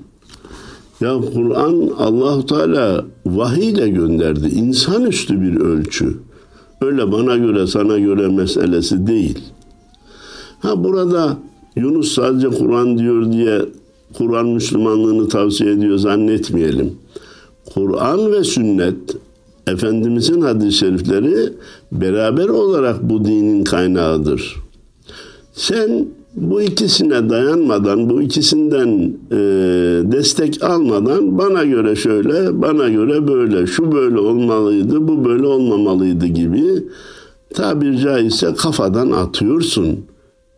Ya 1.01 1.19
Kur'an 1.33 1.89
Allahu 1.97 2.45
Teala 2.45 3.05
vahiy 3.25 3.69
ile 3.69 3.89
gönderdi. 3.89 4.47
İnsanüstü 4.47 5.41
bir 5.41 5.55
ölçü. 5.55 6.17
Öyle 6.81 7.11
bana 7.11 7.37
göre 7.37 7.67
sana 7.67 7.99
göre 7.99 8.27
meselesi 8.27 9.07
değil. 9.07 9.39
Ha 10.59 10.83
burada 10.83 11.37
Yunus 11.75 12.13
sadece 12.13 12.49
Kur'an 12.49 12.97
diyor 12.97 13.31
diye 13.31 13.61
Kur'an 14.13 14.47
Müslümanlığını 14.47 15.27
tavsiye 15.29 15.71
ediyor 15.71 15.97
zannetmeyelim. 15.97 16.93
Kur'an 17.73 18.31
ve 18.31 18.43
sünnet 18.43 18.95
Efendimizin 19.67 20.41
hadis-i 20.41 20.77
şerifleri 20.77 21.53
beraber 21.91 22.49
olarak 22.49 23.09
bu 23.09 23.25
dinin 23.25 23.63
kaynağıdır. 23.63 24.55
Sen 25.53 26.05
bu 26.35 26.61
ikisine 26.61 27.29
dayanmadan, 27.29 28.09
bu 28.09 28.21
ikisinden 28.21 29.13
e, 29.31 29.37
destek 30.11 30.63
almadan 30.63 31.37
bana 31.37 31.63
göre 31.63 31.95
şöyle, 31.95 32.61
bana 32.61 32.89
göre 32.89 33.27
böyle, 33.27 33.67
şu 33.67 33.91
böyle 33.91 34.19
olmalıydı, 34.19 35.07
bu 35.07 35.25
böyle 35.25 35.47
olmamalıydı 35.47 36.25
gibi 36.25 36.83
tabir 37.53 37.97
caizse 37.97 38.53
kafadan 38.53 39.11
atıyorsun. 39.11 39.99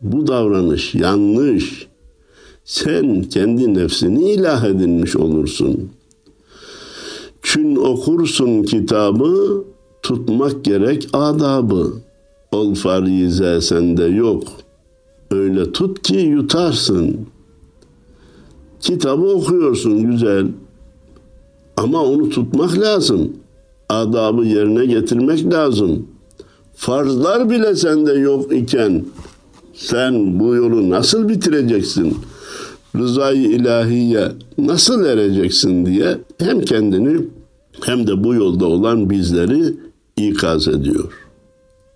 Bu 0.02 0.28
davranış 0.28 0.96
yanlış. 0.96 1.87
Sen 2.68 3.24
kendi 3.24 3.74
nefsini 3.74 4.32
ilah 4.32 4.64
edinmiş 4.66 5.16
olursun. 5.16 5.90
Çün 7.42 7.76
okursun 7.76 8.64
kitabı, 8.64 9.64
tutmak 10.02 10.66
gerek 10.66 11.08
adabı. 11.14 11.94
Ol 12.52 12.76
farize 12.76 13.62
sende 13.62 14.04
yok. 14.04 14.44
Öyle 15.32 15.72
tut 15.72 16.02
ki 16.02 16.16
yutarsın. 16.16 17.18
Kitabı 18.82 19.26
okuyorsun 19.26 20.12
güzel. 20.12 20.48
Ama 21.78 22.04
onu 22.04 22.30
tutmak 22.30 22.80
lazım. 22.80 23.34
Adabı 23.90 24.46
yerine 24.46 24.86
getirmek 24.86 25.54
lazım. 25.54 26.08
Farzlar 26.76 27.50
bile 27.50 27.76
sende 27.76 28.14
yok 28.14 28.54
iken 28.54 29.06
sen 29.74 30.40
bu 30.40 30.56
yolu 30.56 30.90
nasıl 30.90 31.30
bitireceksin? 31.30 32.18
Rızayı 32.98 33.52
ilahiye 33.52 34.32
nasıl 34.58 35.06
ereceksin 35.06 35.86
diye 35.86 36.18
hem 36.40 36.62
kendini 36.62 37.22
hem 37.82 38.08
de 38.08 38.24
bu 38.24 38.34
yolda 38.34 38.66
olan 38.66 39.10
bizleri 39.10 39.74
ikaz 40.18 40.68
ediyor. 40.68 41.14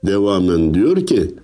Devamen 0.05 0.74
diyor 0.74 1.05
ki 1.05 1.36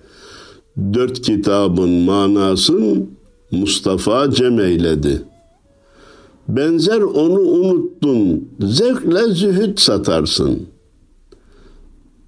dört 0.94 1.20
kitabın 1.20 1.90
manasın 1.90 3.10
Mustafa 3.50 4.30
cem 4.30 4.60
eyledi. 4.60 5.22
Benzer 6.48 7.00
onu 7.00 7.40
unuttun, 7.40 8.48
zevkle 8.60 9.28
zühd 9.28 9.78
satarsın. 9.78 10.62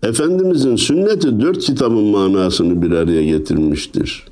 Efendimizin 0.02 0.76
sünneti 0.76 1.40
dört 1.40 1.58
kitabın 1.58 2.04
manasını 2.04 2.82
bir 2.82 2.90
araya 2.90 3.24
getirmiştir. 3.24 4.24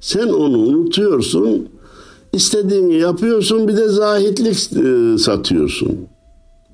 Sen 0.00 0.28
onu 0.28 0.58
unutuyorsun, 0.58 1.68
istediğini 2.32 2.94
yapıyorsun, 2.94 3.68
bir 3.68 3.76
de 3.76 3.88
zahitlik 3.88 4.72
e, 4.72 5.18
satıyorsun. 5.18 5.98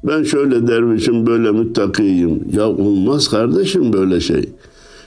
Ben 0.05 0.23
şöyle 0.23 0.67
dervişim, 0.67 1.27
böyle 1.27 1.51
müttakiyim. 1.51 2.49
Ya 2.53 2.69
olmaz 2.69 3.29
kardeşim 3.29 3.93
böyle 3.93 4.21
şey. 4.21 4.49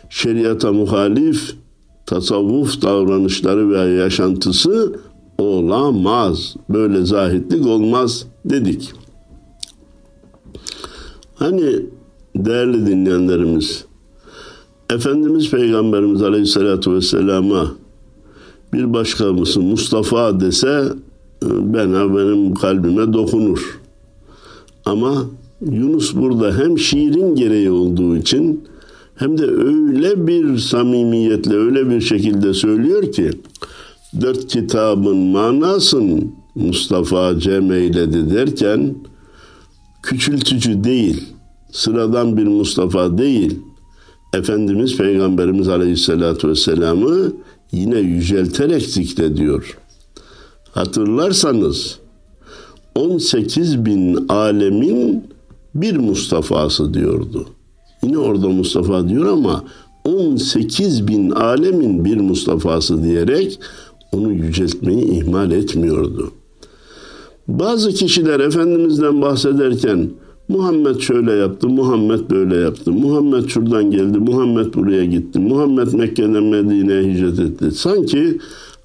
Şeriata 0.10 0.74
muhalif, 0.74 1.56
tasavvuf 2.06 2.82
davranışları 2.82 3.70
ve 3.70 3.78
yaşantısı 3.78 5.00
olamaz. 5.38 6.56
Böyle 6.70 7.06
zahitlik 7.06 7.66
olmaz 7.66 8.26
dedik. 8.46 8.94
Hani 11.36 11.86
değerli 12.36 12.88
dinleyenlerimiz, 12.88 13.86
Efendimiz 14.90 15.52
Peygamberimiz 15.52 16.22
Aleyhisselatü 16.22 16.94
Vesselam'a 16.94 17.72
bir 18.74 18.94
başkamızı 18.94 19.62
Mustafa 19.62 20.40
dese 20.40 20.84
bana 21.44 22.16
benim 22.16 22.54
kalbime 22.54 23.14
dokunur. 23.14 23.80
Ama 24.86 25.26
Yunus 25.62 26.16
burada 26.16 26.58
hem 26.58 26.80
şiirin 26.80 27.36
gereği 27.36 27.72
olduğu 27.72 28.18
için 28.18 28.64
hem 29.16 29.38
de 29.38 29.46
öyle 29.46 30.28
bir 30.28 30.58
samimiyetle 30.58 31.56
öyle 31.56 31.90
bir 31.90 32.02
şekilde 32.02 32.54
söylüyor 32.54 33.12
ki 33.12 33.32
dört 34.22 34.48
kitabın 34.48 35.18
manasın 35.18 36.32
Mustafa 36.56 37.40
Cem 37.40 37.72
eyledi 37.72 38.36
derken 38.36 38.96
küçültücü 40.04 40.84
değil, 40.84 41.24
sıradan 41.72 42.38
bir 42.38 42.48
Mustafa 42.48 43.18
değil, 43.18 43.60
Efendimiz 44.34 44.98
Peygamberimiz 44.98 45.70
Aleyhisselatü 45.70 46.50
Vesselam'ı 46.50 47.32
yine 47.72 48.00
yücelterek 48.00 48.84
zikrediyor. 48.84 49.78
Hatırlarsanız 50.72 52.00
18 52.96 53.86
bin 53.86 54.28
alemin 54.30 55.24
bir 55.76 55.98
Mustafa'sı 55.98 56.94
diyordu. 56.94 57.46
Yine 58.04 58.18
orada 58.18 58.50
Mustafa 58.50 59.10
diyor 59.10 59.26
ama 59.26 59.64
18 60.06 61.08
bin 61.08 61.32
alemin 61.32 62.06
bir 62.06 62.18
Mustafa'sı 62.18 63.04
diyerek 63.04 63.60
onu 64.12 64.32
yüceltmeyi 64.32 65.04
ihmal 65.04 65.52
etmiyordu. 65.52 66.32
Bazı 67.48 67.92
kişiler 67.92 68.40
Efendimiz'den 68.40 69.22
bahsederken 69.22 70.10
Muhammed 70.48 71.00
şöyle 71.00 71.32
yaptı, 71.32 71.68
Muhammed 71.70 72.30
böyle 72.30 72.56
yaptı, 72.56 72.92
Muhammed 72.92 73.48
şuradan 73.48 73.92
geldi, 73.92 74.18
Muhammed 74.18 74.74
buraya 74.74 75.06
gitti, 75.06 75.40
Muhammed 75.40 75.94
Mekke'den 75.94 76.44
Medine'ye 76.44 77.14
hicret 77.14 77.40
etti. 77.40 77.72
Sanki 77.72 78.38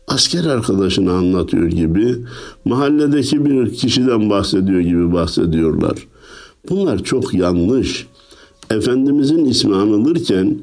asker 0.08 0.44
arkadaşını 0.44 1.12
anlatıyor 1.12 1.66
gibi, 1.66 2.16
mahalledeki 2.64 3.44
bir 3.44 3.72
kişiden 3.72 4.30
bahsediyor 4.30 4.80
gibi 4.80 5.12
bahsediyorlar. 5.12 6.08
Bunlar 6.70 7.04
çok 7.04 7.34
yanlış. 7.34 8.06
Efendimizin 8.70 9.44
ismi 9.44 9.74
anılırken 9.74 10.58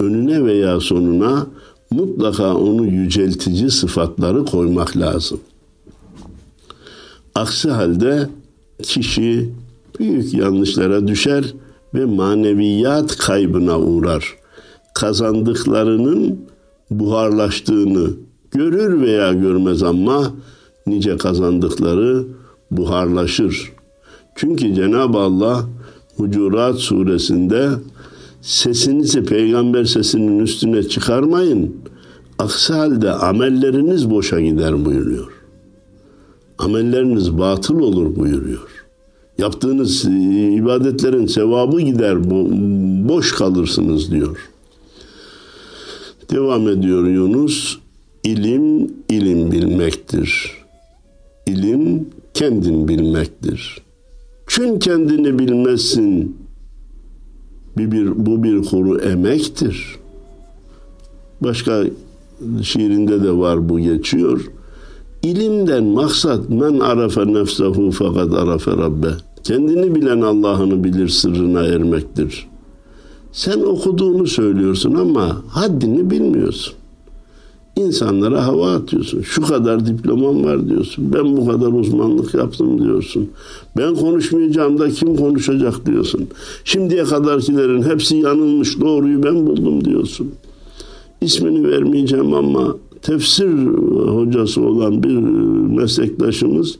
önüne 0.00 0.44
veya 0.44 0.80
sonuna 0.80 1.46
mutlaka 1.90 2.54
onu 2.54 2.86
yüceltici 2.86 3.70
sıfatları 3.70 4.44
koymak 4.44 4.96
lazım. 4.96 5.40
Aksi 7.34 7.70
halde 7.70 8.28
kişi 8.82 9.50
büyük 9.98 10.34
yanlışlara 10.34 11.08
düşer 11.08 11.54
ve 11.94 12.04
maneviyat 12.04 13.16
kaybına 13.16 13.78
uğrar. 13.78 14.36
Kazandıklarının 14.94 16.40
buharlaştığını 16.90 18.10
görür 18.50 19.00
veya 19.00 19.32
görmez 19.32 19.82
ama 19.82 20.32
nice 20.86 21.16
kazandıkları 21.16 22.24
buharlaşır. 22.70 23.72
Çünkü 24.34 24.74
Cenab-ı 24.74 25.18
Allah 25.18 25.64
Hucurat 26.16 26.78
suresinde 26.78 27.68
sesinizi 28.42 29.24
peygamber 29.24 29.84
sesinin 29.84 30.38
üstüne 30.38 30.82
çıkarmayın. 30.82 31.76
Aksi 32.38 32.72
halde 32.72 33.10
amelleriniz 33.10 34.10
boşa 34.10 34.40
gider 34.40 34.84
buyuruyor. 34.84 35.32
Amelleriniz 36.58 37.38
batıl 37.38 37.80
olur 37.80 38.16
buyuruyor. 38.16 38.73
Yaptığınız 39.38 40.04
ibadetlerin 40.54 41.26
sevabı 41.26 41.80
gider, 41.80 42.30
boş 43.08 43.32
kalırsınız 43.32 44.10
diyor. 44.10 44.50
Devam 46.30 46.68
ediyor 46.68 47.06
Yunus. 47.06 47.78
İlim, 48.24 48.94
ilim 49.08 49.52
bilmektir. 49.52 50.52
İlim, 51.46 52.08
kendin 52.34 52.88
bilmektir. 52.88 53.78
Çün 54.46 54.78
kendini 54.78 55.38
bilmezsin. 55.38 56.36
Bir, 57.76 57.92
bir, 57.92 58.26
bu 58.26 58.42
bir 58.42 58.62
kuru 58.62 59.00
emektir. 59.00 59.96
Başka 61.40 61.84
şiirinde 62.62 63.22
de 63.22 63.32
var 63.32 63.68
bu 63.68 63.80
geçiyor. 63.80 64.50
İlimden 65.24 65.84
maksat 65.84 66.48
men 66.48 66.80
arafe 66.80 67.32
nefsehu 67.32 67.90
fakat 67.90 68.34
arafe 68.34 68.70
rabbe. 68.70 69.08
Kendini 69.42 69.94
bilen 69.94 70.20
Allah'ını 70.20 70.84
bilir 70.84 71.08
sırrına 71.08 71.62
ermektir. 71.62 72.46
Sen 73.32 73.60
okuduğunu 73.60 74.26
söylüyorsun 74.26 74.94
ama 74.94 75.42
haddini 75.48 76.10
bilmiyorsun. 76.10 76.74
İnsanlara 77.76 78.46
hava 78.46 78.72
atıyorsun. 78.74 79.22
Şu 79.22 79.42
kadar 79.42 79.86
diplomam 79.86 80.44
var 80.44 80.68
diyorsun. 80.68 81.12
Ben 81.12 81.36
bu 81.36 81.46
kadar 81.46 81.68
uzmanlık 81.68 82.34
yaptım 82.34 82.84
diyorsun. 82.84 83.30
Ben 83.76 83.94
konuşmayacağım 83.94 84.78
da 84.78 84.88
kim 84.88 85.16
konuşacak 85.16 85.86
diyorsun. 85.86 86.26
Şimdiye 86.64 87.04
kadarkilerin 87.04 87.82
hepsi 87.82 88.16
yanılmış. 88.16 88.80
Doğruyu 88.80 89.22
ben 89.22 89.46
buldum 89.46 89.84
diyorsun. 89.84 90.34
İsmini 91.20 91.68
vermeyeceğim 91.68 92.34
ama 92.34 92.76
tefsir 93.04 93.66
hocası 94.08 94.60
olan 94.60 95.02
bir 95.02 95.16
meslektaşımız 95.80 96.78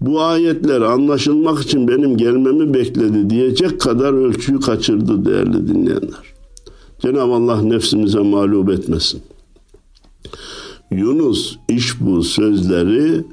bu 0.00 0.20
ayetler 0.20 0.80
anlaşılmak 0.80 1.62
için 1.62 1.88
benim 1.88 2.16
gelmemi 2.16 2.74
bekledi 2.74 3.30
diyecek 3.30 3.80
kadar 3.80 4.12
ölçüyü 4.12 4.60
kaçırdı 4.60 5.24
değerli 5.24 5.68
dinleyenler. 5.68 6.34
Cenab-ı 6.98 7.32
Allah 7.32 7.62
nefsimize 7.62 8.18
mağlup 8.18 8.70
etmesin. 8.70 9.20
Yunus 10.90 11.56
iş 11.68 12.00
bu 12.00 12.22
sözleri 12.22 13.24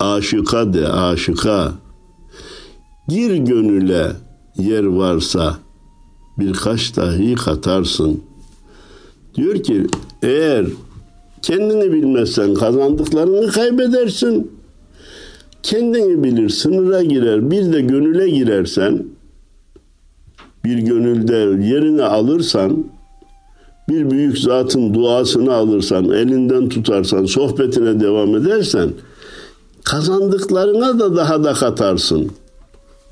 aşıka 0.00 0.72
de 0.72 0.88
aşıka 0.88 1.72
gir 3.08 3.34
gönüle 3.34 4.12
yer 4.58 4.84
varsa 4.84 5.56
birkaç 6.38 6.96
dahi 6.96 7.34
katarsın. 7.34 8.20
Diyor 9.34 9.62
ki 9.62 9.86
eğer 10.22 10.66
kendini 11.48 11.92
bilmezsen 11.92 12.54
kazandıklarını 12.54 13.50
kaybedersin. 13.50 14.52
Kendini 15.62 16.24
bilir 16.24 16.48
sınıra 16.48 17.02
girer 17.02 17.50
bir 17.50 17.72
de 17.72 17.80
gönüle 17.80 18.30
girersen 18.30 19.04
bir 20.64 20.78
gönülde 20.78 21.36
yerini 21.66 22.02
alırsan 22.02 22.84
bir 23.88 24.10
büyük 24.10 24.38
zatın 24.38 24.94
duasını 24.94 25.54
alırsan, 25.54 26.04
elinden 26.04 26.68
tutarsan, 26.68 27.24
sohbetine 27.24 28.00
devam 28.00 28.36
edersen 28.36 28.90
kazandıklarına 29.84 30.98
da 30.98 31.16
daha 31.16 31.44
da 31.44 31.52
katarsın. 31.52 32.30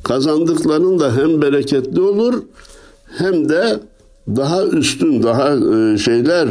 Kazandıkların 0.03 1.01
da 1.01 1.17
hem 1.17 1.43
bereketli 1.43 2.01
olur 2.01 2.43
hem 3.19 3.49
de 3.49 3.81
daha 4.29 4.65
üstün, 4.65 5.23
daha 5.23 5.51
e, 5.51 5.99
şeyler 5.99 6.49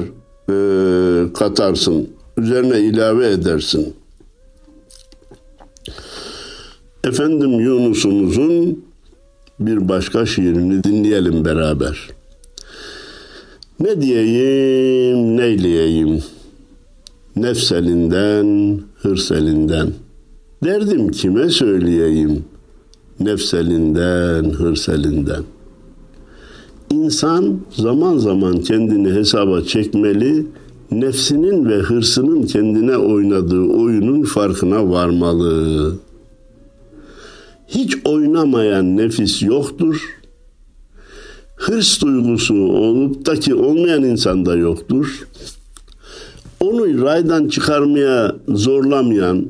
e, 0.50 1.34
katarsın. 1.34 2.10
Üzerine 2.38 2.80
ilave 2.80 3.28
edersin. 3.30 3.94
Efendim 7.04 7.60
Yunus'umuzun 7.60 8.86
bir 9.60 9.90
başka 9.90 10.26
şiirini 10.26 10.84
dinleyelim 10.84 11.46
beraber. 11.46 12.10
Ne 13.80 14.02
diyeyim, 14.02 15.38
neyleyeyim? 15.38 16.24
Nefselinden, 17.36 18.80
hırselinden. 19.02 19.94
Derdim 20.64 21.12
kime 21.12 21.50
söyleyeyim? 21.50 22.46
Nefselinden, 23.20 24.44
hırselinden. 24.44 25.44
İnsan 26.96 27.60
zaman 27.70 28.18
zaman 28.18 28.60
kendini 28.60 29.12
hesaba 29.12 29.62
çekmeli, 29.62 30.48
nefsinin 30.92 31.70
ve 31.70 31.76
hırsının 31.76 32.44
kendine 32.44 32.98
oynadığı 32.98 33.64
oyunun 33.64 34.24
farkına 34.24 34.90
varmalı. 34.90 35.96
Hiç 37.68 37.98
oynamayan 38.06 38.98
nefis 38.98 39.42
yoktur 39.44 40.16
hırs 41.56 42.02
duygusu 42.02 42.54
olup 42.54 43.26
da 43.26 43.36
ki 43.36 43.56
olmayan 43.56 44.04
insanda 44.04 44.56
yoktur. 44.56 45.28
Onu 46.60 47.02
raydan 47.02 47.48
çıkarmaya 47.48 48.36
zorlamayan, 48.48 49.46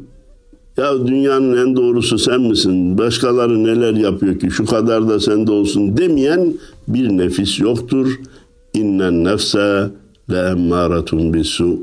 ya 0.77 1.07
dünyanın 1.07 1.57
en 1.67 1.75
doğrusu 1.75 2.17
sen 2.17 2.41
misin? 2.41 2.97
Başkaları 2.97 3.63
neler 3.63 3.93
yapıyor 3.93 4.39
ki 4.39 4.51
şu 4.51 4.65
kadar 4.65 5.09
da 5.09 5.19
sende 5.19 5.51
olsun 5.51 5.97
demeyen 5.97 6.53
bir 6.87 7.09
nefis 7.09 7.59
yoktur. 7.59 8.19
İnnen 8.73 9.23
nefse 9.23 9.89
le 10.31 10.39
emmâratun 10.39 11.33
bisu. 11.33 11.79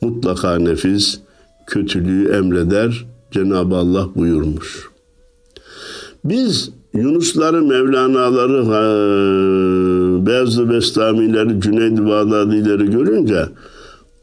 Mutlaka 0.00 0.58
nefis 0.58 1.20
kötülüğü 1.66 2.28
emreder. 2.32 3.06
Cenab-ı 3.30 3.76
Allah 3.76 4.08
buyurmuş. 4.14 4.88
Biz 6.24 6.70
Yunusları, 6.94 7.62
Mevlana'ları, 7.62 8.66
Beyazlı 10.26 10.70
Bestamileri, 10.70 11.60
Cüneyd-i 11.60 12.06
Bağdadileri 12.06 12.90
görünce 12.90 13.46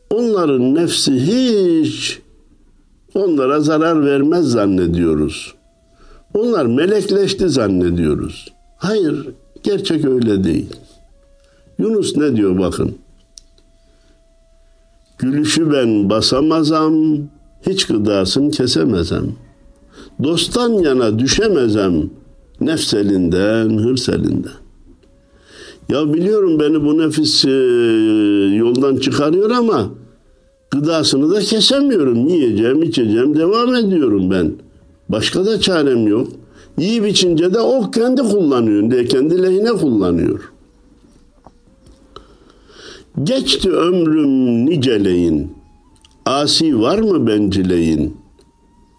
onların 0.09 0.75
nefsi 0.75 1.11
hiç 1.13 2.21
onlara 3.15 3.59
zarar 3.59 4.05
vermez 4.05 4.45
zannediyoruz. 4.45 5.53
Onlar 6.33 6.65
melekleşti 6.65 7.49
zannediyoruz. 7.49 8.53
Hayır, 8.77 9.29
gerçek 9.63 10.05
öyle 10.05 10.43
değil. 10.43 10.69
Yunus 11.77 12.17
ne 12.17 12.35
diyor 12.35 12.59
bakın. 12.59 12.95
Gülüşü 15.17 15.71
ben 15.73 16.09
basamazam, 16.09 17.17
hiç 17.67 17.85
gıdasını 17.85 18.51
kesemezem. 18.51 19.25
Dosttan 20.23 20.69
yana 20.69 21.19
düşemezem, 21.19 22.09
Nefs 22.61 22.93
elinden, 22.93 23.77
hırs 23.77 24.09
elinden. 24.09 24.51
Ya 25.89 26.13
biliyorum 26.13 26.59
beni 26.59 26.83
bu 26.83 26.97
nefis 26.97 27.45
e, 27.45 27.49
yoldan 28.55 28.95
çıkarıyor 28.95 29.51
ama 29.51 29.89
gıdasını 30.75 31.31
da 31.31 31.39
kesemiyorum. 31.39 32.27
Yiyeceğim, 32.27 32.83
içeceğim, 32.83 33.37
devam 33.37 33.75
ediyorum 33.75 34.31
ben. 34.31 34.51
Başka 35.09 35.45
da 35.45 35.59
çarem 35.59 36.07
yok. 36.07 36.27
Yiyip 36.77 37.07
içince 37.07 37.53
de 37.53 37.59
o 37.59 37.91
kendi 37.91 38.21
kullanıyor 38.21 38.91
diye 38.91 39.05
kendi 39.05 39.43
lehine 39.43 39.71
kullanıyor. 39.71 40.51
Geçti 43.23 43.71
ömrüm 43.71 44.65
niceleyin. 44.65 45.53
Asi 46.25 46.79
var 46.79 46.99
mı 46.99 47.27
bencileyin? 47.27 48.17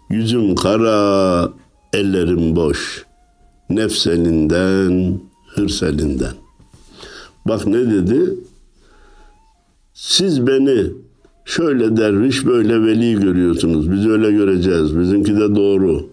Yüzüm 0.09 0.55
kara, 0.55 1.49
ellerim 1.93 2.55
boş 2.55 3.05
nefselinden, 3.69 5.19
hırselinden. 5.47 6.33
Bak 7.45 7.67
ne 7.67 7.91
dedi? 7.91 8.35
Siz 9.93 10.47
beni 10.47 10.85
şöyle 11.47 11.97
derviş 11.97 12.45
böyle 12.45 12.81
veli 12.81 13.19
görüyorsunuz. 13.19 13.91
Biz 13.91 14.07
öyle 14.07 14.31
göreceğiz. 14.31 14.99
Bizimki 14.99 15.35
de 15.35 15.55
doğru. 15.55 16.09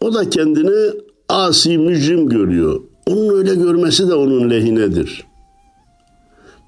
O 0.00 0.14
da 0.14 0.30
kendini 0.30 0.92
asi 1.28 1.78
mücrim 1.78 2.28
görüyor. 2.28 2.80
Onun 3.06 3.38
öyle 3.38 3.54
görmesi 3.54 4.08
de 4.08 4.14
onun 4.14 4.50
lehinedir. 4.50 5.26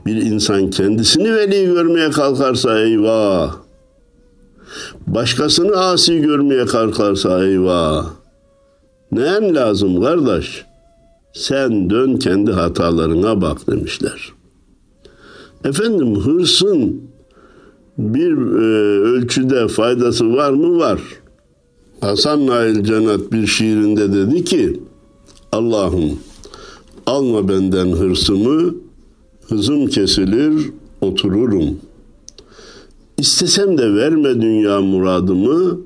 Bir 0.07 0.17
insan 0.17 0.71
kendisini 0.71 1.35
veli 1.35 1.67
görmeye 1.67 2.11
kalkarsa 2.11 2.81
eyvah. 2.81 3.57
Başkasını 5.07 5.77
asi 5.77 6.21
görmeye 6.21 6.67
kalkarsa 6.67 7.45
eyvah. 7.45 8.07
Neyen 9.13 9.55
lazım 9.55 10.01
kardeş? 10.01 10.65
Sen 11.33 11.91
dön 11.91 12.17
kendi 12.17 12.53
hatalarına 12.53 13.41
bak 13.41 13.67
demişler. 13.67 14.33
Efendim 15.65 16.17
hırsın 16.17 17.09
bir 17.99 18.33
e, 18.33 19.01
ölçüde 19.01 19.69
faydası 19.69 20.33
var 20.33 20.51
mı? 20.51 20.79
Var. 20.79 21.01
Hasan 22.01 22.47
Nail 22.47 22.85
Cenat 22.85 23.33
bir 23.33 23.47
şiirinde 23.47 24.13
dedi 24.13 24.45
ki 24.45 24.81
Allah'ım 25.53 26.19
alma 27.07 27.49
benden 27.49 27.87
hırsımı 27.87 28.75
hızım 29.49 29.87
kesilir 29.87 30.71
otururum. 31.01 31.79
İstesem 33.19 33.79
de 33.79 33.95
verme 33.95 34.41
dünya 34.41 34.81
muradımı 34.81 35.81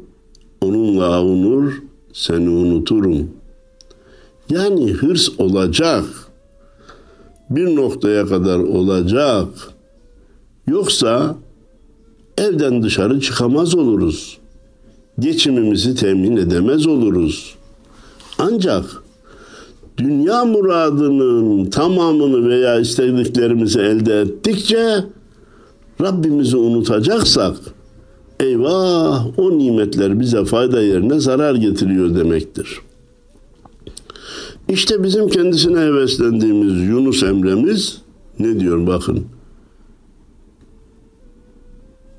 onunla 0.61 1.05
avunur 1.05 1.73
seni 2.13 2.49
unuturum. 2.49 3.31
Yani 4.51 4.93
hırs 4.93 5.29
olacak. 5.39 6.05
Bir 7.51 7.77
noktaya 7.77 8.27
kadar 8.27 8.59
olacak. 8.59 9.49
Yoksa 10.67 11.37
evden 12.43 12.83
dışarı 12.83 13.21
çıkamaz 13.21 13.75
oluruz. 13.75 14.39
geçimimizi 15.19 15.95
temin 15.95 16.37
edemez 16.37 16.87
oluruz. 16.87 17.55
Ancak 18.39 18.85
dünya 19.99 20.45
muradının 20.45 21.71
tamamını 21.71 22.49
veya 22.49 22.81
istediklerimizi 22.81 23.81
elde 23.81 24.21
ettikçe 24.21 25.05
Rabbimizi 26.01 26.57
unutacaksak 26.57 27.57
eyvah 28.41 29.39
o 29.39 29.59
nimetler 29.59 30.21
bize 30.21 30.45
fayda 30.45 30.83
yerine 30.83 31.21
zarar 31.21 31.55
getiriyor 31.55 32.15
demektir. 32.15 32.79
İşte 34.69 35.05
bizim 35.05 35.29
kendisine 35.29 35.81
heveslendiğimiz 35.81 36.89
Yunus 36.89 37.23
Emre'miz 37.23 38.03
ne 38.39 38.61
diyor 38.61 38.87
bakın. 38.87 39.27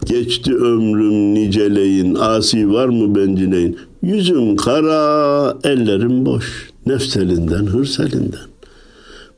Geçti 0.05 0.55
ömrüm 0.55 1.33
niceleyin, 1.33 2.15
asi 2.15 2.69
var 2.69 2.87
mı 2.87 3.15
bencileyin? 3.15 3.77
Yüzüm 4.01 4.55
kara, 4.55 5.57
ellerim 5.63 6.25
boş. 6.25 6.69
Nefs 6.85 7.17
elinden, 7.17 7.65
hırs 7.65 7.99
elinden. 7.99 8.47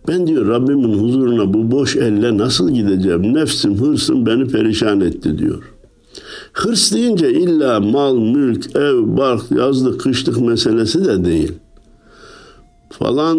Ben 0.08 0.28
diyor 0.28 0.48
Rabbimin 0.48 1.00
huzuruna 1.00 1.54
bu 1.54 1.72
boş 1.72 1.96
elle 1.96 2.38
nasıl 2.38 2.72
gideceğim? 2.72 3.34
Nefsim, 3.34 3.82
hırsım 3.82 4.26
beni 4.26 4.48
perişan 4.48 5.02
etti 5.02 5.38
diyor. 5.38 5.64
Hırs 6.54 6.94
deyince 6.94 7.34
illa 7.34 7.80
mal, 7.80 8.18
mülk, 8.18 8.76
ev, 8.76 9.18
bark, 9.18 9.52
yazlık, 9.52 10.02
kışlık 10.02 10.42
meselesi 10.42 11.06
de 11.06 11.26
değil. 11.26 11.52
Falan 13.00 13.38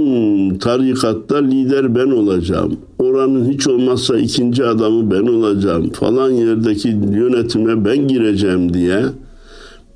tarikatta 0.59 1.37
lider 1.37 1.95
ben 1.95 2.11
olacağım. 2.11 2.77
Oranın 2.99 3.53
hiç 3.53 3.67
olmazsa 3.69 4.19
ikinci 4.19 4.65
adamı 4.65 5.11
ben 5.11 5.27
olacağım. 5.27 5.91
Falan 5.91 6.31
yerdeki 6.31 6.89
yönetime 6.89 7.85
ben 7.85 8.09
gireceğim 8.09 8.75
diye 8.75 9.03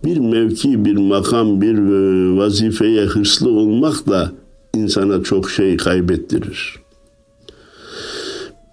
bir 0.05 0.19
mevki, 0.19 0.85
bir 0.85 0.97
makam, 0.97 1.61
bir 1.61 1.79
e, 1.79 2.37
vazifeye 2.37 3.05
hırslı 3.05 3.51
olmak 3.51 4.09
da 4.09 4.33
insana 4.75 5.23
çok 5.23 5.51
şey 5.51 5.77
kaybettirir. 5.77 6.77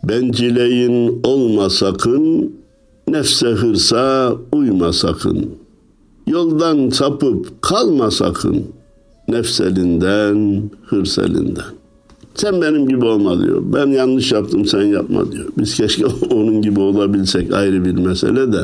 Bencileyin 0.04 1.20
olma 1.24 1.70
sakın, 1.70 2.54
nefse 3.08 3.48
hırsa 3.48 4.34
uyma 4.52 4.94
sakın. 4.94 5.50
Yoldan 6.28 6.90
sapıp 6.90 7.62
kalma 7.62 8.12
sakın, 8.12 8.64
nefselinden, 9.28 10.70
hırselinden. 10.86 11.78
Sen 12.36 12.62
benim 12.62 12.88
gibi 12.88 13.06
olma 13.06 13.44
diyor. 13.44 13.62
Ben 13.64 13.88
yanlış 13.88 14.32
yaptım 14.32 14.66
sen 14.66 14.82
yapma 14.82 15.32
diyor. 15.32 15.46
Biz 15.58 15.76
keşke 15.76 16.06
onun 16.32 16.62
gibi 16.62 16.80
olabilsek 16.80 17.54
ayrı 17.54 17.86
bir 17.86 17.94
mesele 17.94 18.54
de. 18.54 18.64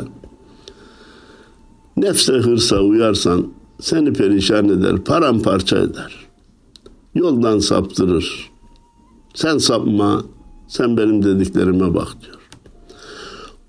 Nefse 1.96 2.32
hırsa 2.32 2.80
uyarsan 2.80 3.46
seni 3.80 4.12
perişan 4.12 4.68
eder, 4.68 5.04
paramparça 5.04 5.78
eder. 5.78 6.26
Yoldan 7.14 7.58
saptırır. 7.58 8.50
Sen 9.34 9.58
sapma, 9.58 10.22
sen 10.68 10.96
benim 10.96 11.24
dediklerime 11.24 11.94
bak 11.94 12.08
diyor. 12.22 12.38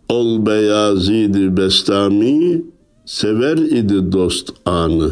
Ol 0.10 0.45
beyazidi 0.45 1.58
bestami, 1.58 2.63
sever 3.05 3.58
idi 3.58 4.12
dost 4.12 4.53
anı. 4.65 5.12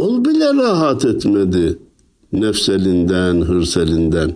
Ol 0.00 0.24
bile 0.24 0.54
rahat 0.54 1.04
etmedi 1.04 1.78
nefselinden, 2.32 3.40
hırselinden. 3.40 4.30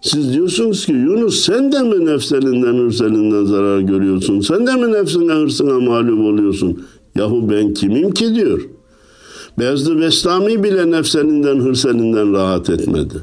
Siz 0.00 0.32
diyorsunuz 0.32 0.86
ki 0.86 0.92
Yunus 0.92 1.40
sen 1.40 1.72
de 1.72 1.82
mi 1.82 2.06
nefselinden, 2.06 2.74
hırselinden 2.74 3.44
zarar 3.44 3.80
görüyorsun? 3.80 4.40
Sen 4.40 4.66
de 4.66 4.74
mi 4.74 4.92
nefsine, 4.92 5.32
hırsına 5.32 5.80
mağlup 5.80 6.20
oluyorsun? 6.20 6.82
Yahu 7.16 7.50
ben 7.50 7.74
kimim 7.74 8.10
ki 8.10 8.34
diyor. 8.34 8.68
Beyazlı 9.58 10.00
Bestami 10.00 10.62
bile 10.64 10.90
nefselinden, 10.90 11.56
hırselinden 11.56 12.32
rahat 12.32 12.70
etmedi. 12.70 13.14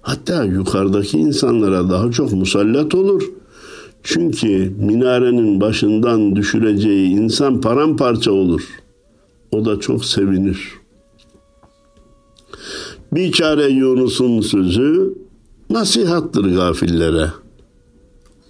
Hatta 0.00 0.44
yukarıdaki 0.44 1.18
insanlara 1.18 1.90
daha 1.90 2.10
çok 2.10 2.32
musallat 2.32 2.94
olur. 2.94 3.22
Çünkü 4.02 4.72
minarenin 4.78 5.60
başından 5.60 6.36
düşüreceği 6.36 7.08
insan 7.08 7.60
paramparça 7.60 8.32
olur. 8.32 8.83
O 9.54 9.64
da 9.64 9.80
çok 9.80 10.04
sevinir. 10.04 10.72
Bir 13.12 13.32
çare 13.32 13.68
Yunus'un 13.68 14.40
sözü 14.40 15.14
nasihattır 15.70 16.54
gafillere. 16.56 17.30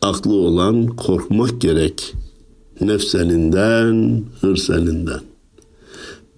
Aklı 0.02 0.34
olan 0.34 0.86
korkmak 0.86 1.60
gerek.'' 1.60 2.24
nefselinden, 2.80 4.22
hırselinden. 4.40 5.20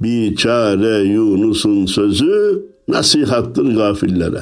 Bir 0.02 0.37
çare 0.37 1.05
Yunus'un 1.05 1.87
sözü 1.87 2.66
nasihattır 2.88 3.76
gafillere. 3.76 4.40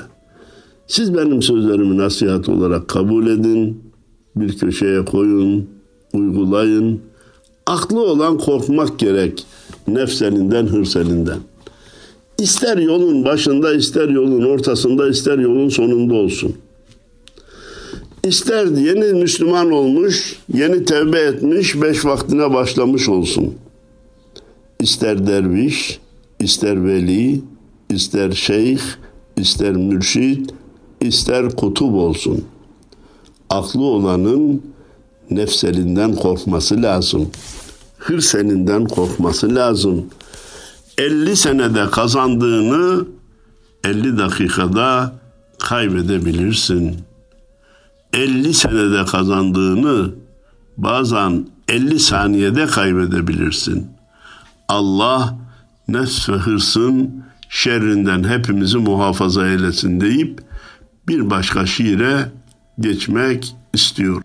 Siz 0.87 1.15
benim 1.15 1.43
sözlerimi 1.43 1.99
nasihat 1.99 2.49
olarak 2.49 2.89
kabul 2.89 3.27
edin, 3.27 3.83
bir 4.37 4.59
köşeye 4.59 5.05
koyun, 5.05 5.69
uygulayın. 6.13 7.01
Aklı 7.67 8.07
olan 8.07 8.39
korkmak 8.39 8.99
gerek 8.99 9.47
nefselinden, 9.89 10.67
hırselinden. 10.67 11.39
İster 12.39 12.79
yolun 12.79 13.25
başında, 13.25 13.75
ister 13.75 14.09
yolun 14.09 14.43
ortasında, 14.43 15.09
ister 15.09 15.39
yolun 15.39 15.69
sonunda 15.69 16.15
olsun.'' 16.15 16.57
İster 18.25 18.67
yeni 18.67 19.05
Müslüman 19.05 19.71
olmuş, 19.71 20.37
yeni 20.55 20.85
tevbe 20.85 21.21
etmiş, 21.21 21.83
beş 21.83 22.05
vaktine 22.05 22.55
başlamış 22.55 23.09
olsun. 23.09 23.55
İster 24.81 25.27
derviş, 25.27 26.01
ister 26.41 26.85
veli, 26.85 27.41
ister 27.91 28.33
şeyh, 28.33 28.81
ister 29.37 29.73
mürşit, 29.73 30.51
ister 31.01 31.51
kutup 31.51 31.95
olsun. 31.95 32.45
Aklı 33.51 33.85
olanın 33.85 34.63
nefselinden 35.31 36.15
korkması 36.15 36.83
lazım. 36.83 37.31
Hırseninden 38.05 38.85
korkması 38.85 39.55
lazım. 39.55 40.07
50 40.99 41.37
senede 41.37 41.91
kazandığını 41.91 43.07
50 43.85 44.19
dakikada 44.19 45.13
kaybedebilirsin.'' 45.59 47.15
50 48.15 48.55
senede 48.55 49.05
kazandığını 49.05 50.15
bazen 50.77 51.47
50 51.69 52.01
saniyede 52.01 52.67
kaybedebilirsin. 52.67 53.87
Allah 54.69 55.39
nefs 55.89 56.29
ve 56.29 56.33
hırsın 56.33 57.25
şerrinden 57.49 58.25
hepimizi 58.29 58.79
muhafaza 58.79 59.49
eylesin 59.49 60.01
deyip 60.01 60.41
bir 61.09 61.31
başka 61.31 61.67
şiire 61.67 62.33
geçmek 62.81 63.55
istiyor. 63.73 64.23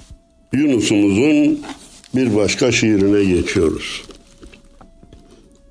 Yunus'umuzun 0.54 1.60
bir 2.16 2.36
başka 2.36 2.72
şiirine 2.72 3.24
geçiyoruz. 3.24 4.04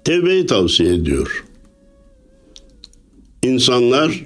Tevbeyi 0.04 0.46
tavsiye 0.46 0.94
ediyor. 0.94 1.44
İnsanlar 3.42 4.24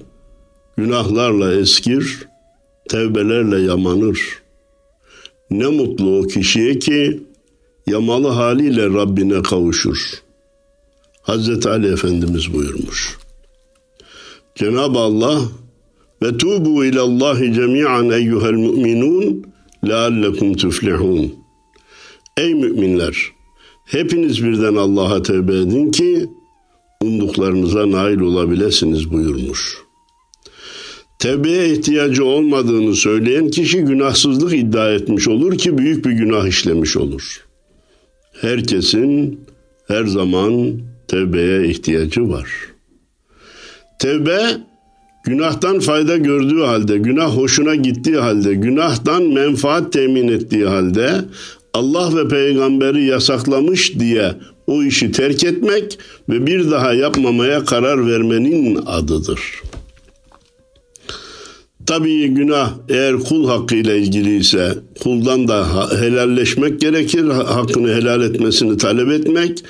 günahlarla 0.77 1.55
eskir, 1.55 2.29
tevbelerle 2.89 3.61
yamanır. 3.61 4.43
Ne 5.51 5.67
mutlu 5.67 6.19
o 6.19 6.23
kişiye 6.23 6.79
ki 6.79 7.23
yamalı 7.87 8.29
haliyle 8.29 8.87
Rabbine 8.87 9.43
kavuşur. 9.43 10.23
Hazreti 11.23 11.69
Ali 11.69 11.93
Efendimiz 11.93 12.55
buyurmuş. 12.55 13.19
Cenab-ı 14.55 14.99
Allah 14.99 15.41
ve 16.23 16.37
tubu 16.37 16.85
ilallahi 16.85 17.53
cemi'an 17.53 18.11
eyyuhel 18.11 18.53
mu'minun 18.53 19.45
leallekum 19.89 20.55
tuflihun. 20.55 21.42
Ey 22.43 22.55
müminler! 22.55 23.33
Hepiniz 23.85 24.45
birden 24.45 24.75
Allah'a 24.75 25.23
tevbe 25.23 25.57
edin 25.57 25.91
ki 25.91 26.27
umduklarınıza 27.03 27.91
nail 27.91 28.21
olabilirsiniz 28.21 29.13
buyurmuş.'' 29.13 29.93
Tevbeye 31.23 31.73
ihtiyacı 31.73 32.25
olmadığını 32.25 32.95
söyleyen 32.95 33.49
kişi 33.49 33.79
günahsızlık 33.79 34.53
iddia 34.53 34.93
etmiş 34.93 35.29
olur 35.29 35.59
ki 35.59 35.79
büyük 35.79 36.05
bir 36.05 36.11
günah 36.11 36.47
işlemiş 36.47 36.97
olur. 36.97 37.45
Herkesin 38.41 39.41
her 39.89 40.05
zaman 40.05 40.81
tevbeye 41.09 41.69
ihtiyacı 41.69 42.29
var. 42.31 42.49
Tevbe 43.99 44.41
günahtan 45.25 45.79
fayda 45.79 46.17
gördüğü 46.17 46.61
halde, 46.61 46.99
günah 46.99 47.37
hoşuna 47.37 47.75
gittiği 47.75 48.17
halde, 48.17 48.55
günahtan 48.55 49.23
menfaat 49.23 49.93
temin 49.93 50.29
ettiği 50.29 50.67
halde 50.67 51.11
Allah 51.75 52.17
ve 52.17 52.29
peygamberi 52.29 53.05
yasaklamış 53.05 53.99
diye 53.99 54.35
o 54.67 54.83
işi 54.83 55.13
terk 55.13 55.45
etmek 55.45 55.99
ve 56.29 56.47
bir 56.47 56.71
daha 56.71 56.95
yapmamaya 56.95 57.65
karar 57.65 58.07
vermenin 58.07 58.81
adıdır.'' 58.87 59.73
Tabii 61.87 62.29
günah 62.29 62.73
eğer 62.89 63.19
kul 63.19 63.49
hakkıyla 63.49 63.95
ilgiliyse 63.95 64.79
kuldan 65.03 65.49
da 65.49 65.91
helalleşmek 66.01 66.81
gerekir. 66.81 67.25
Hakkını 67.29 67.95
helal 67.95 68.23
etmesini 68.23 68.77
talep 68.77 69.09
etmek. 69.09 69.65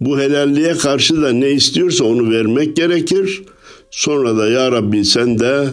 Bu 0.00 0.18
helalliğe 0.18 0.74
karşı 0.74 1.22
da 1.22 1.32
ne 1.32 1.50
istiyorsa 1.50 2.04
onu 2.04 2.30
vermek 2.30 2.76
gerekir. 2.76 3.42
Sonra 3.90 4.36
da 4.38 4.48
ya 4.48 4.72
Rabbi 4.72 5.04
sen 5.04 5.38
de 5.38 5.68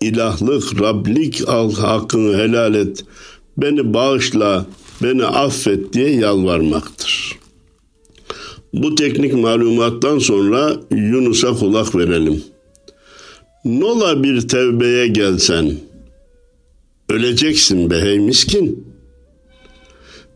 ilahlık, 0.00 0.80
Rablik 0.80 1.48
al, 1.48 1.74
hakkını 1.74 2.36
helal 2.36 2.74
et. 2.74 3.04
Beni 3.56 3.94
bağışla, 3.94 4.66
beni 5.02 5.24
affet 5.24 5.92
diye 5.92 6.10
yalvarmaktır. 6.10 7.38
Bu 8.72 8.94
teknik 8.94 9.34
malumattan 9.34 10.18
sonra 10.18 10.76
Yunus'a 10.90 11.52
kulak 11.52 11.96
verelim. 11.96 12.44
Nola 13.64 14.22
bir 14.22 14.48
tevbeye 14.48 15.06
gelsen, 15.06 15.72
öleceksin 17.08 17.90
be 17.90 18.00
hey 18.00 18.18
miskin. 18.18 18.92